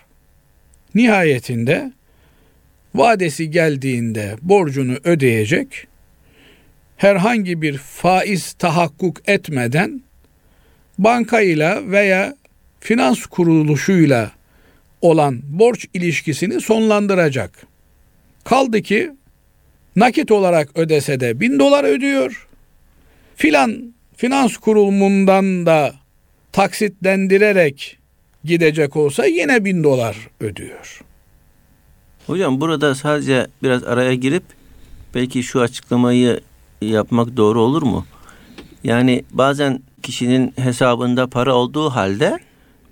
Nihayetinde 0.95 1.93
vadesi 2.95 3.51
geldiğinde 3.51 4.37
borcunu 4.43 4.97
ödeyecek. 5.05 5.87
Herhangi 6.97 7.63
bir 7.63 7.79
faiz 7.79 8.53
tahakkuk 8.53 9.29
etmeden 9.29 10.03
bankayla 10.99 11.91
veya 11.91 12.37
finans 12.81 13.27
kuruluşuyla 13.27 14.31
olan 15.01 15.41
borç 15.45 15.87
ilişkisini 15.95 16.61
sonlandıracak. 16.61 17.67
Kaldı 18.45 18.83
ki 18.83 19.13
nakit 19.97 20.31
olarak 20.31 20.69
ödese 20.75 21.21
de 21.21 21.41
bin 21.41 21.59
dolar 21.59 21.85
ödüyor. 21.85 22.49
Filan 23.37 23.95
finans 24.17 24.57
kurumundan 24.57 25.67
da 25.67 25.95
taksitlendirerek 26.53 27.99
gidecek 28.45 28.97
olsa 28.97 29.27
yine 29.27 29.65
bin 29.65 29.85
dolar 29.85 30.17
ödüyor. 30.41 31.01
Hocam 32.27 32.61
burada 32.61 32.95
sadece 32.95 33.47
biraz 33.63 33.85
araya 33.85 34.15
girip 34.15 34.43
belki 35.15 35.43
şu 35.43 35.61
açıklamayı 35.61 36.41
yapmak 36.83 37.37
doğru 37.37 37.61
olur 37.61 37.83
mu? 37.83 38.07
Yani 38.85 39.25
bazen 39.31 39.83
kişinin 40.03 40.53
hesabında 40.57 41.27
para 41.27 41.55
olduğu 41.55 41.91
halde 41.91 42.39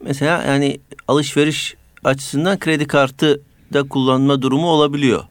mesela 0.01 0.43
yani 0.43 0.79
alışveriş 1.09 1.75
açısından 2.05 2.59
kredi 2.59 2.87
kartı 2.87 3.43
da 3.73 3.83
kullanma 3.83 4.43
durumu 4.43 4.67
olabiliyor. 4.67 5.25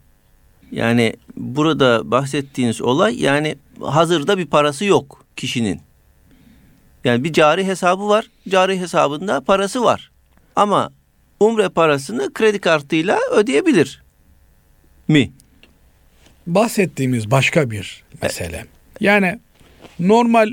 Yani 0.72 1.14
burada 1.38 2.12
bahsettiğiniz 2.12 2.82
olay 2.82 3.22
yani 3.22 3.56
hazırda 3.82 4.38
bir 4.38 4.46
parası 4.46 4.86
yok 4.86 5.23
kişinin. 5.36 5.82
Yani 7.04 7.24
bir 7.24 7.34
cari 7.34 7.66
hesabı 7.66 8.08
var. 8.08 8.30
Cari 8.50 8.80
hesabında 8.80 9.42
parası 9.42 9.84
var. 9.84 10.12
Ama 10.56 10.92
umre 11.40 11.70
parasını 11.70 12.34
kredi 12.34 12.60
kartıyla 12.60 13.20
ödeyebilir 13.32 14.04
mi? 15.08 15.32
Bahsettiğimiz 16.48 17.32
başka 17.32 17.72
bir 17.72 18.04
mesele. 18.22 18.66
Yani 19.00 19.40
normal 20.00 20.50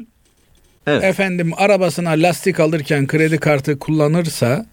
evet. 0.87 1.05
efendim 1.05 1.53
arabasına 1.57 2.11
lastik 2.11 2.61
alırken 2.61 3.07
kredi 3.07 3.39
kartı 3.39 3.79
kullanırsa 3.79 4.67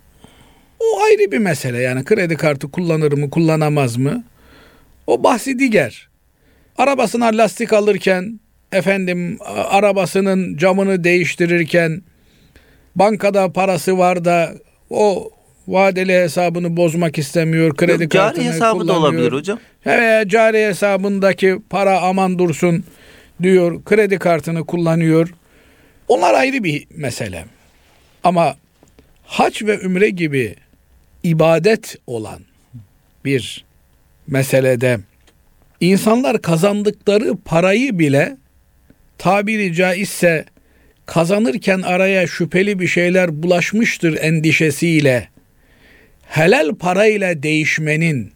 o 0.79 1.01
ayrı 1.03 1.31
bir 1.31 1.37
mesele. 1.37 1.77
Yani 1.77 2.05
kredi 2.05 2.35
kartı 2.35 2.71
kullanır 2.71 3.11
mı 3.11 3.29
kullanamaz 3.29 3.97
mı? 3.97 4.23
O 5.07 5.23
bahsi 5.23 5.59
diğer. 5.59 6.09
Arabasına 6.77 7.25
lastik 7.25 7.73
alırken 7.73 8.39
efendim 8.71 9.37
arabasının 9.69 10.57
camını 10.57 11.03
değiştirirken 11.03 12.01
bankada 12.95 13.51
parası 13.53 13.97
var 13.97 14.25
da 14.25 14.53
o 14.89 15.31
vadeli 15.67 16.13
hesabını 16.13 16.77
bozmak 16.77 17.17
istemiyor. 17.17 17.75
Kredi 17.75 18.03
Yok, 18.03 18.11
cari 18.11 18.43
hesabı 18.43 18.87
da 18.87 18.99
olabilir 18.99 19.31
hocam. 19.31 19.59
Veya 19.85 20.27
cari 20.27 20.65
hesabındaki 20.65 21.57
para 21.69 22.01
aman 22.01 22.39
dursun 22.39 22.83
diyor. 23.43 23.83
Kredi 23.83 24.19
kartını 24.19 24.65
kullanıyor. 24.65 25.33
Onlar 26.07 26.33
ayrı 26.33 26.63
bir 26.63 26.87
mesele. 26.95 27.45
Ama 28.23 28.55
hac 29.23 29.61
ve 29.61 29.79
ümre 29.79 30.09
gibi 30.09 30.55
ibadet 31.23 31.95
olan 32.07 32.39
bir 33.25 33.65
meselede 34.27 34.99
insanlar 35.79 36.41
kazandıkları 36.41 37.37
parayı 37.45 37.99
bile 37.99 38.37
tabiri 39.17 39.73
caizse 39.73 40.45
kazanırken 41.05 41.81
araya 41.81 42.27
şüpheli 42.27 42.79
bir 42.79 42.87
şeyler 42.87 43.43
bulaşmıştır 43.43 44.17
endişesiyle. 44.21 45.29
Helal 46.27 46.75
parayla 46.75 47.43
değişmenin 47.43 48.31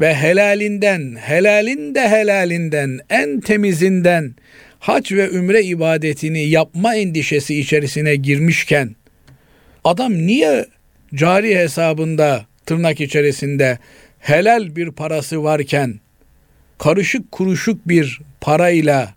ve 0.00 0.14
helalinden, 0.14 1.16
helalin 1.20 1.94
de 1.94 2.08
helalinden, 2.08 2.98
en 3.10 3.40
temizinden 3.40 4.34
hac 4.78 5.12
ve 5.12 5.30
ümre 5.30 5.62
ibadetini 5.62 6.48
yapma 6.48 6.94
endişesi 6.94 7.60
içerisine 7.60 8.16
girmişken 8.16 8.96
adam 9.84 10.12
niye 10.12 10.66
cari 11.14 11.58
hesabında 11.58 12.46
tırnak 12.66 13.00
içerisinde 13.00 13.78
helal 14.18 14.76
bir 14.76 14.90
parası 14.90 15.44
varken 15.44 16.00
karışık 16.78 17.32
kuruşuk 17.32 17.88
bir 17.88 18.20
parayla 18.40 19.14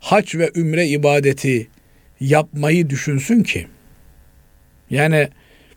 hac 0.00 0.34
ve 0.34 0.50
ümre 0.54 0.86
ibadeti 0.86 1.68
yapmayı 2.20 2.90
düşünsün 2.90 3.42
ki? 3.42 3.66
Yani 4.90 5.28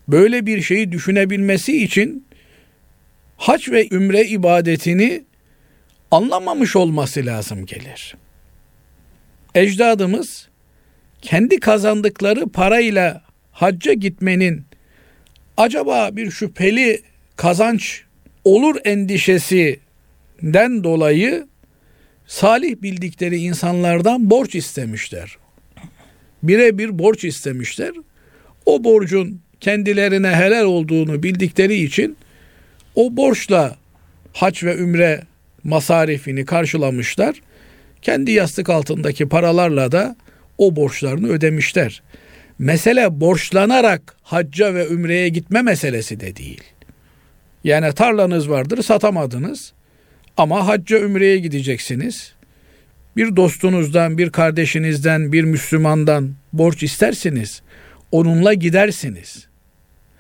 böyle 0.07 0.45
bir 0.45 0.61
şeyi 0.61 0.91
düşünebilmesi 0.91 1.83
için 1.83 2.27
hac 3.37 3.69
ve 3.69 3.87
ümre 3.91 4.25
ibadetini 4.25 5.23
anlamamış 6.11 6.75
olması 6.75 7.25
lazım 7.25 7.65
gelir. 7.65 8.15
Ecdadımız 9.55 10.49
kendi 11.21 11.59
kazandıkları 11.59 12.49
parayla 12.49 13.23
hacca 13.51 13.93
gitmenin 13.93 14.65
acaba 15.57 16.15
bir 16.15 16.31
şüpheli 16.31 17.01
kazanç 17.35 18.03
olur 18.43 18.75
endişesinden 18.85 20.83
dolayı 20.83 21.47
salih 22.33 22.81
bildikleri 22.81 23.37
insanlardan 23.37 24.29
borç 24.29 24.55
istemişler. 24.55 25.37
Birebir 26.43 26.99
borç 26.99 27.23
istemişler. 27.23 27.91
O 28.65 28.83
borcun 28.83 29.41
kendilerine 29.59 30.27
helal 30.27 30.63
olduğunu 30.63 31.23
bildikleri 31.23 31.75
için 31.75 32.17
o 32.95 33.17
borçla 33.17 33.75
hac 34.33 34.63
ve 34.63 34.77
ümre 34.77 35.23
masarifini 35.63 36.45
karşılamışlar. 36.45 37.41
Kendi 38.01 38.31
yastık 38.31 38.69
altındaki 38.69 39.29
paralarla 39.29 39.91
da 39.91 40.15
o 40.57 40.75
borçlarını 40.75 41.27
ödemişler. 41.27 42.03
Mesele 42.59 43.19
borçlanarak 43.21 44.15
hacca 44.23 44.73
ve 44.73 44.87
ümreye 44.87 45.29
gitme 45.29 45.61
meselesi 45.61 46.19
de 46.19 46.35
değil. 46.35 46.63
Yani 47.63 47.93
tarlanız 47.93 48.49
vardır 48.49 48.83
satamadınız 48.83 49.73
ama 50.37 50.67
hacca 50.67 50.99
ümreye 50.99 51.37
gideceksiniz. 51.37 52.33
Bir 53.17 53.35
dostunuzdan, 53.35 54.17
bir 54.17 54.29
kardeşinizden, 54.29 55.31
bir 55.31 55.43
Müslümandan 55.43 56.33
borç 56.53 56.83
istersiniz. 56.83 57.61
Onunla 58.11 58.53
gidersiniz. 58.53 59.47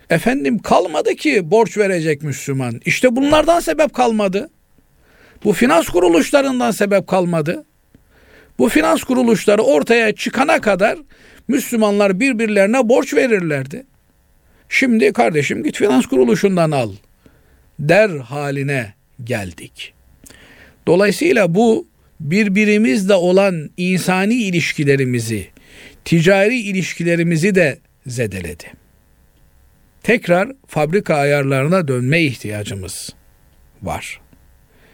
Efendim 0.09 0.59
kalmadı 0.59 1.15
ki 1.15 1.51
borç 1.51 1.77
verecek 1.77 2.23
Müslüman. 2.23 2.81
İşte 2.85 3.15
bunlardan 3.15 3.59
sebep 3.59 3.93
kalmadı. 3.93 4.49
Bu 5.43 5.53
finans 5.53 5.87
kuruluşlarından 5.87 6.71
sebep 6.71 7.07
kalmadı. 7.07 7.65
Bu 8.59 8.69
finans 8.69 9.03
kuruluşları 9.03 9.61
ortaya 9.61 10.15
çıkana 10.15 10.61
kadar 10.61 10.97
Müslümanlar 11.47 12.19
birbirlerine 12.19 12.89
borç 12.89 13.13
verirlerdi. 13.13 13.85
Şimdi 14.69 15.13
kardeşim 15.13 15.63
git 15.63 15.77
finans 15.77 16.05
kuruluşundan 16.05 16.71
al 16.71 16.91
der 17.79 18.09
haline 18.09 18.93
geldik. 19.23 19.93
Dolayısıyla 20.87 21.55
bu 21.55 21.87
birbirimizle 22.19 23.13
olan 23.13 23.69
insani 23.77 24.33
ilişkilerimizi, 24.33 25.47
ticari 26.05 26.59
ilişkilerimizi 26.59 27.55
de 27.55 27.79
zedeledi. 28.07 28.65
Tekrar 30.03 30.51
fabrika 30.67 31.15
ayarlarına 31.15 31.87
dönme 31.87 32.21
ihtiyacımız 32.21 33.09
var. 33.81 34.21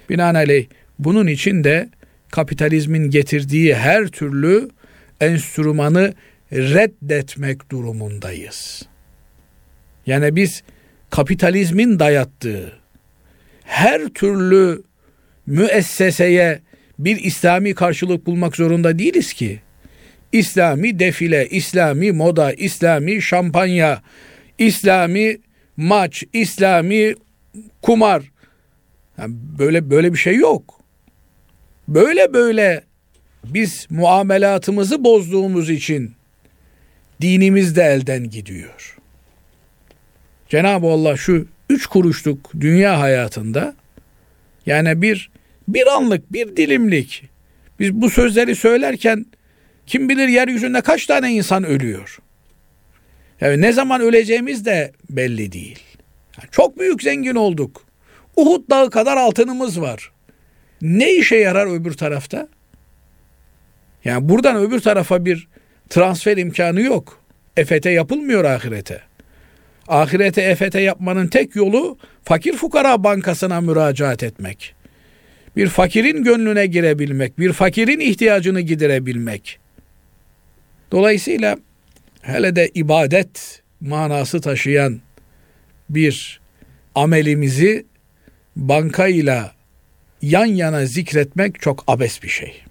Binaenaleyh 0.09 0.65
bunun 0.99 1.27
için 1.27 1.63
de 1.63 1.89
kapitalizmin 2.31 3.09
getirdiği 3.09 3.75
her 3.75 4.07
türlü 4.07 4.69
enstrümanı 5.21 6.13
reddetmek 6.51 7.71
durumundayız. 7.71 8.85
Yani 10.05 10.35
biz 10.35 10.63
kapitalizmin 11.09 11.99
dayattığı 11.99 12.73
her 13.63 14.07
türlü 14.07 14.83
müesseseye 15.49 16.59
bir 16.99 17.23
İslami 17.23 17.73
karşılık 17.73 18.25
bulmak 18.25 18.55
zorunda 18.55 18.99
değiliz 18.99 19.33
ki. 19.33 19.59
İslami 20.31 20.99
defile, 20.99 21.47
İslami 21.49 22.11
moda, 22.11 22.53
İslami 22.53 23.21
şampanya, 23.21 24.01
İslami 24.57 25.37
maç, 25.77 26.23
İslami 26.33 27.15
kumar. 27.81 28.23
Yani 29.17 29.35
böyle 29.59 29.89
böyle 29.89 30.13
bir 30.13 30.17
şey 30.17 30.35
yok. 30.35 30.79
Böyle 31.87 32.33
böyle 32.33 32.83
biz 33.45 33.87
muamelatımızı 33.89 35.03
bozduğumuz 35.03 35.69
için 35.69 36.13
dinimiz 37.21 37.75
de 37.75 37.83
elden 37.83 38.29
gidiyor. 38.29 38.97
Cenab-ı 40.49 40.87
Allah 40.87 41.17
şu 41.17 41.47
üç 41.69 41.85
kuruşluk 41.85 42.51
dünya 42.59 42.99
hayatında 42.99 43.75
yani 44.65 45.01
bir 45.01 45.29
bir 45.74 45.88
anlık 45.88 46.34
bir 46.34 46.55
dilimlik 46.55 47.24
biz 47.80 47.93
bu 47.93 48.09
sözleri 48.09 48.55
söylerken 48.55 49.26
kim 49.86 50.09
bilir 50.09 50.28
yeryüzünde 50.28 50.82
kaç 50.82 51.05
tane 51.05 51.34
insan 51.34 51.63
ölüyor. 51.63 52.20
Yani 53.41 53.61
ne 53.61 53.74
zaman 53.74 54.01
öleceğimiz 54.01 54.65
de 54.65 54.91
belli 55.09 55.51
değil. 55.51 55.80
Yani 56.38 56.49
çok 56.51 56.80
büyük 56.80 57.03
zengin 57.03 57.36
olduk. 57.36 57.86
Uhud 58.36 58.70
dağı 58.70 58.89
kadar 58.89 59.17
altınımız 59.17 59.82
var. 59.82 60.11
Ne 60.82 61.13
işe 61.13 61.36
yarar 61.36 61.80
öbür 61.80 61.93
tarafta? 61.93 62.47
Yani 64.05 64.30
buradan 64.30 64.55
öbür 64.55 64.80
tarafa 64.80 65.26
bir 65.26 65.47
transfer 65.89 66.38
imkanı 66.38 66.82
yok. 66.82 67.24
EFT 67.57 67.86
yapılmıyor 67.86 68.43
ahirete. 68.43 69.01
Ahirete 69.88 70.41
EFT 70.41 70.76
yapmanın 70.76 71.28
tek 71.28 71.55
yolu 71.55 71.97
fakir 72.24 72.53
fukara 72.53 73.03
bankasına 73.03 73.61
müracaat 73.61 74.24
etmek. 74.24 74.76
Bir 75.55 75.67
fakirin 75.67 76.23
gönlüne 76.23 76.65
girebilmek, 76.65 77.39
bir 77.39 77.53
fakirin 77.53 77.99
ihtiyacını 77.99 78.61
giderebilmek. 78.61 79.59
Dolayısıyla 80.91 81.57
hele 82.21 82.55
de 82.55 82.69
ibadet 82.73 83.61
manası 83.81 84.41
taşıyan 84.41 84.99
bir 85.89 86.39
amelimizi 86.95 87.85
bankayla 88.55 89.51
yan 90.21 90.45
yana 90.45 90.85
zikretmek 90.85 91.61
çok 91.61 91.83
abes 91.87 92.23
bir 92.23 92.27
şey. 92.27 92.61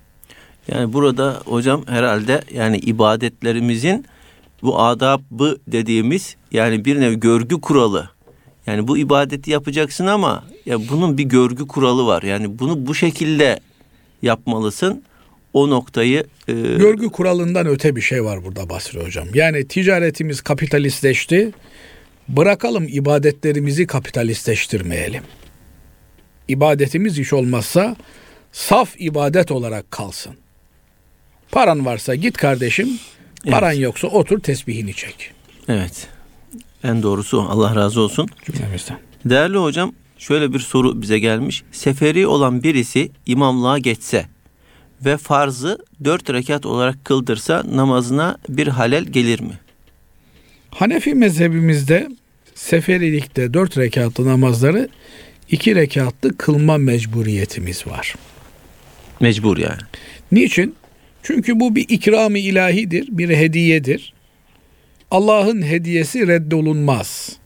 Yani 0.68 0.92
burada 0.92 1.42
hocam 1.44 1.84
herhalde 1.86 2.40
yani 2.54 2.76
ibadetlerimizin 2.76 4.06
bu 4.62 4.80
adabı 4.80 5.58
dediğimiz 5.66 6.36
yani 6.52 6.84
bir 6.84 7.00
nevi 7.00 7.20
görgü 7.20 7.60
kuralı. 7.60 8.10
Yani 8.68 8.88
bu 8.88 8.98
ibadeti 8.98 9.50
yapacaksın 9.50 10.06
ama 10.06 10.44
ya 10.66 10.88
bunun 10.88 11.18
bir 11.18 11.24
görgü 11.24 11.66
kuralı 11.66 12.06
var. 12.06 12.22
Yani 12.22 12.58
bunu 12.58 12.86
bu 12.86 12.94
şekilde 12.94 13.60
yapmalısın. 14.22 15.02
O 15.52 15.70
noktayı 15.70 16.24
e... 16.48 16.52
görgü 16.52 17.08
kuralından 17.08 17.66
öte 17.66 17.96
bir 17.96 18.00
şey 18.00 18.24
var 18.24 18.44
burada 18.44 18.68
Basri 18.68 19.04
hocam. 19.04 19.28
Yani 19.34 19.68
ticaretimiz 19.68 20.40
kapitalistleşti. 20.40 21.52
Bırakalım 22.28 22.88
ibadetlerimizi 22.88 23.86
kapitalistleştirmeyelim. 23.86 25.22
İbadetimiz 26.48 27.18
hiç 27.18 27.32
olmazsa 27.32 27.96
saf 28.52 28.94
ibadet 28.98 29.50
olarak 29.50 29.90
kalsın. 29.90 30.34
Paran 31.50 31.86
varsa 31.86 32.14
git 32.14 32.36
kardeşim 32.36 32.88
Paran 33.50 33.72
evet. 33.72 33.82
yoksa 33.82 34.08
otur 34.08 34.40
tesbihini 34.40 34.94
çek. 34.94 35.30
Evet. 35.68 36.08
En 36.84 37.02
doğrusu 37.02 37.46
Allah 37.48 37.76
razı 37.76 38.00
olsun. 38.00 38.28
Cümlemizden. 38.46 38.98
Değerli 39.24 39.58
hocam 39.58 39.92
şöyle 40.18 40.52
bir 40.52 40.58
soru 40.58 41.02
bize 41.02 41.18
gelmiş. 41.18 41.62
Seferi 41.72 42.26
olan 42.26 42.62
birisi 42.62 43.10
imamlığa 43.26 43.78
geçse 43.78 44.26
ve 45.04 45.16
farzı 45.16 45.78
dört 46.04 46.30
rekat 46.30 46.66
olarak 46.66 47.04
kıldırsa 47.04 47.62
namazına 47.74 48.38
bir 48.48 48.66
halel 48.66 49.04
gelir 49.04 49.40
mi? 49.40 49.58
Hanefi 50.70 51.14
mezhebimizde 51.14 52.08
seferilikte 52.54 53.54
dört 53.54 53.78
rekatlı 53.78 54.26
namazları 54.26 54.88
iki 55.50 55.74
rekatlı 55.74 56.36
kılma 56.36 56.78
mecburiyetimiz 56.78 57.86
var. 57.86 58.14
Mecbur 59.20 59.58
yani. 59.58 59.80
Niçin? 60.32 60.74
Çünkü 61.22 61.60
bu 61.60 61.76
bir 61.76 61.86
ikram-ı 61.88 62.38
ilahidir, 62.38 63.08
bir 63.10 63.28
hediyedir. 63.28 64.12
Allah'ın 65.10 65.62
hediyesi 65.62 66.26
reddolunmaz. 66.26 67.36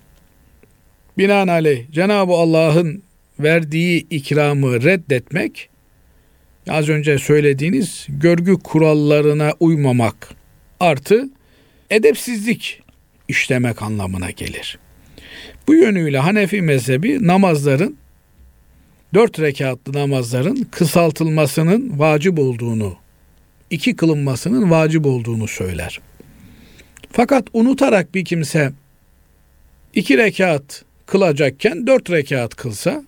Binaenaleyh 1.19 1.91
Cenab-ı 1.91 2.33
Allah'ın 2.33 3.03
verdiği 3.41 4.07
ikramı 4.11 4.83
reddetmek, 4.83 5.69
az 6.69 6.89
önce 6.89 7.19
söylediğiniz 7.19 8.07
görgü 8.09 8.55
kurallarına 8.55 9.53
uymamak 9.61 10.35
artı 10.81 11.29
edepsizlik 11.91 12.83
işlemek 13.29 13.83
anlamına 13.83 14.31
gelir. 14.31 14.79
Bu 15.69 15.75
yönüyle 15.75 16.19
Hanefi 16.19 16.63
mezhebi 16.63 17.27
namazların 17.27 17.97
dört 19.15 19.41
rekatlı 19.41 19.93
namazların 19.93 20.67
kısaltılmasının 20.71 21.99
vacip 21.99 22.39
olduğunu 22.39 22.97
iki 23.71 23.97
kılınmasının 23.97 24.71
vacip 24.71 25.07
olduğunu 25.07 25.49
söyler. 25.49 26.01
Fakat 27.13 27.47
unutarak 27.53 28.15
bir 28.15 28.25
kimse 28.25 28.73
iki 29.95 30.19
rekat 30.19 30.85
kılacakken 31.07 31.87
dört 31.87 32.11
rekat 32.11 32.55
kılsa 32.55 33.05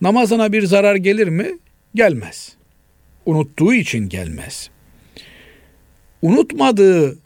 namazına 0.00 0.52
bir 0.52 0.62
zarar 0.62 0.94
gelir 0.94 1.28
mi? 1.28 1.58
Gelmez. 1.94 2.56
Unuttuğu 3.26 3.74
için 3.74 4.08
gelmez. 4.08 4.70
Unutmadığı 6.22 7.18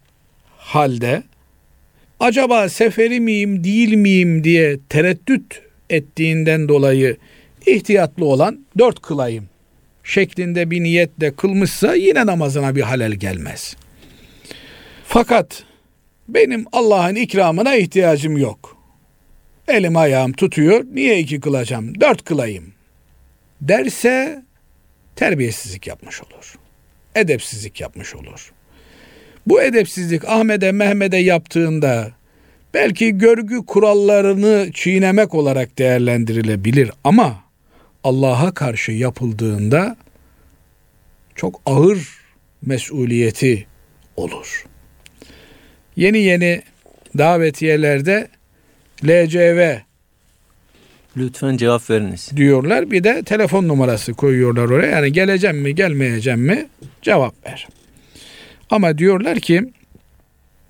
halde 0.58 1.22
acaba 2.20 2.68
seferi 2.68 3.20
miyim 3.20 3.64
değil 3.64 3.94
miyim 3.94 4.44
diye 4.44 4.78
tereddüt 4.88 5.62
ettiğinden 5.90 6.68
dolayı 6.68 7.16
ihtiyatlı 7.66 8.24
olan 8.24 8.66
dört 8.78 9.02
kılayım 9.02 9.48
şeklinde 10.04 10.70
bir 10.70 10.82
niyetle 10.82 11.34
kılmışsa 11.34 11.94
yine 11.94 12.26
namazına 12.26 12.76
bir 12.76 12.82
halel 12.82 13.12
gelmez. 13.12 13.76
Fakat 15.04 15.64
benim 16.28 16.64
Allah'ın 16.72 17.14
ikramına 17.14 17.76
ihtiyacım 17.76 18.36
yok. 18.36 18.76
Elim 19.68 19.96
ayağım 19.96 20.32
tutuyor. 20.32 20.84
Niye 20.92 21.18
iki 21.18 21.40
kılacağım? 21.40 22.00
Dört 22.00 22.24
kılayım. 22.24 22.72
Derse 23.60 24.44
terbiyesizlik 25.16 25.86
yapmış 25.86 26.22
olur. 26.22 26.54
Edepsizlik 27.14 27.80
yapmış 27.80 28.14
olur. 28.14 28.52
Bu 29.46 29.62
edepsizlik 29.62 30.24
Ahmet'e 30.24 30.72
Mehmet'e 30.72 31.16
yaptığında 31.16 32.12
belki 32.74 33.18
görgü 33.18 33.66
kurallarını 33.66 34.70
çiğnemek 34.74 35.34
olarak 35.34 35.78
değerlendirilebilir 35.78 36.90
ama 37.04 37.44
Allah'a 38.04 38.54
karşı 38.54 38.92
yapıldığında 38.92 39.96
çok 41.34 41.60
ağır 41.66 42.08
mesuliyeti 42.62 43.66
olur. 44.16 44.65
Yeni 45.96 46.18
yeni 46.18 46.62
davetiyelerde 47.18 48.28
LCV 49.04 49.76
Lütfen 51.16 51.56
cevap 51.56 51.90
veriniz. 51.90 52.30
diyorlar. 52.36 52.90
Bir 52.90 53.04
de 53.04 53.22
telefon 53.22 53.68
numarası 53.68 54.14
koyuyorlar 54.14 54.64
oraya. 54.64 54.90
Yani 54.90 55.12
geleceğim 55.12 55.56
mi 55.58 55.74
gelmeyeceğim 55.74 56.40
mi 56.40 56.66
cevap 57.02 57.46
ver. 57.46 57.68
Ama 58.70 58.98
diyorlar 58.98 59.40
ki 59.40 59.62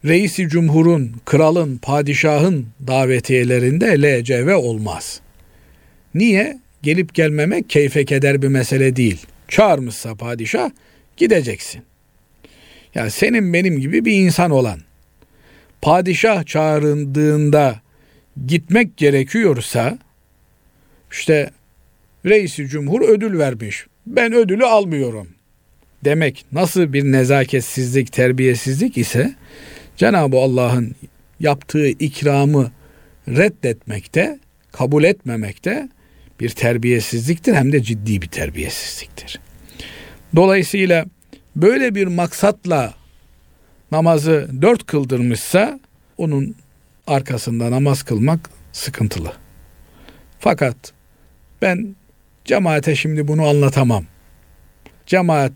reisi 0.05 0.49
cumhurun, 0.49 1.13
kralın, 1.25 1.77
padişahın 1.77 2.67
davetiyelerinde 2.87 4.03
LCV 4.03 4.57
olmaz. 4.57 5.21
Niye? 6.15 6.59
Gelip 6.83 7.15
gelmemek 7.15 7.71
keyfe 7.71 8.05
keder 8.05 8.43
bir 8.43 8.49
mesele 8.49 8.97
değil. 8.97 9.27
Çağırmışsa 9.49 10.15
padişah 10.15 10.71
gideceksin. 11.17 11.83
Ya 12.95 13.11
senin 13.11 13.53
benim 13.53 13.81
gibi 13.81 14.05
bir 14.05 14.13
insan 14.13 14.51
olan 14.51 14.81
padişah 15.83 16.45
çağrıldığında 16.47 17.81
gitmek 18.47 18.97
gerekiyorsa 18.97 19.99
işte 21.13 21.51
reisi 22.27 22.67
cumhur 22.67 23.09
ödül 23.09 23.39
vermiş. 23.39 23.87
Ben 24.07 24.33
ödülü 24.33 24.65
almıyorum. 24.65 25.29
Demek 26.05 26.45
nasıl 26.53 26.93
bir 26.93 27.05
nezaketsizlik, 27.05 28.13
terbiyesizlik 28.13 28.99
ise 28.99 29.35
Cenab-ı 29.97 30.37
Allah'ın 30.37 30.95
yaptığı 31.41 31.89
ikramı 31.89 32.73
reddetmekte, 33.29 34.39
kabul 34.73 35.05
etmemekte 35.05 35.89
bir 36.41 36.49
terbiyesizliktir 36.49 37.55
hem 37.55 37.73
de 37.73 37.83
ciddi 37.83 38.23
bir 38.23 38.27
terbiyesizliktir. 38.27 39.41
Dolayısıyla 40.37 41.07
böyle 41.57 41.95
bir 41.95 42.07
maksatla 42.07 42.95
namazı 43.93 44.49
dört 44.63 44.87
kıldırmışsa 44.87 45.81
onun 46.19 46.55
arkasında 47.07 47.71
namaz 47.71 48.03
kılmak 48.03 48.51
sıkıntılı. 48.73 49.33
Fakat 50.39 50.77
ben 51.63 51.97
cemaate 52.45 52.95
şimdi 52.95 53.29
bunu 53.29 53.47
anlatamam. 53.47 54.05
Cemaat 55.07 55.53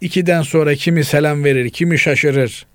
ikiden 0.00 0.42
sonra 0.42 0.74
kimi 0.74 1.04
selam 1.04 1.44
verir, 1.44 1.70
kimi 1.70 1.98
şaşırır. 1.98 2.66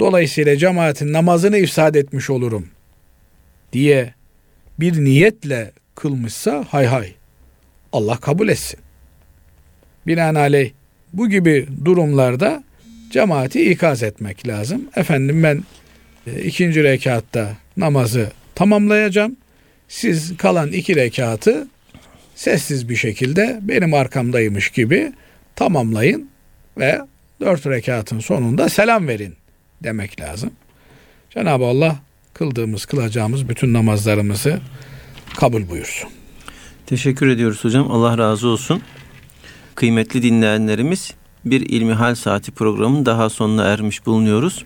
Dolayısıyla 0.00 0.56
cemaatin 0.56 1.12
namazını 1.12 1.58
ifsad 1.58 1.94
etmiş 1.94 2.30
olurum 2.30 2.68
diye 3.72 4.14
bir 4.80 5.04
niyetle 5.04 5.72
kılmışsa 5.94 6.64
hay 6.70 6.86
hay. 6.86 7.14
Allah 7.92 8.16
kabul 8.16 8.48
etsin. 8.48 8.80
Binaenaleyh 10.06 10.70
bu 11.12 11.28
gibi 11.28 11.66
durumlarda 11.84 12.64
cemaati 13.10 13.70
ikaz 13.70 14.02
etmek 14.02 14.48
lazım. 14.48 14.82
Efendim 14.96 15.42
ben 15.42 15.64
e, 16.26 16.42
ikinci 16.42 16.84
rekatta 16.84 17.56
namazı 17.76 18.30
tamamlayacağım. 18.54 19.36
Siz 19.88 20.36
kalan 20.36 20.72
iki 20.72 20.96
rekatı 20.96 21.68
sessiz 22.34 22.88
bir 22.88 22.96
şekilde 22.96 23.58
benim 23.62 23.94
arkamdaymış 23.94 24.70
gibi 24.70 25.12
tamamlayın 25.56 26.28
ve 26.78 27.00
dört 27.40 27.66
rekatın 27.66 28.20
sonunda 28.20 28.68
selam 28.68 29.08
verin 29.08 29.34
demek 29.82 30.20
lazım. 30.20 30.50
Cenab-ı 31.30 31.64
Allah 31.64 31.96
kıldığımız, 32.34 32.86
kılacağımız 32.86 33.48
bütün 33.48 33.72
namazlarımızı 33.72 34.60
kabul 35.36 35.68
buyursun. 35.68 36.10
Teşekkür 36.86 37.28
ediyoruz 37.28 37.64
hocam. 37.64 37.90
Allah 37.90 38.18
razı 38.18 38.48
olsun. 38.48 38.82
Kıymetli 39.74 40.22
dinleyenlerimiz 40.22 41.14
bir 41.44 41.60
İlmihal 41.60 42.14
Saati 42.14 42.52
programının 42.52 43.06
daha 43.06 43.30
sonuna 43.30 43.64
ermiş 43.64 44.06
bulunuyoruz. 44.06 44.64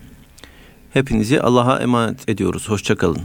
Hepinizi 0.90 1.40
Allah'a 1.40 1.78
emanet 1.78 2.28
ediyoruz. 2.28 2.68
Hoşçakalın. 2.68 3.22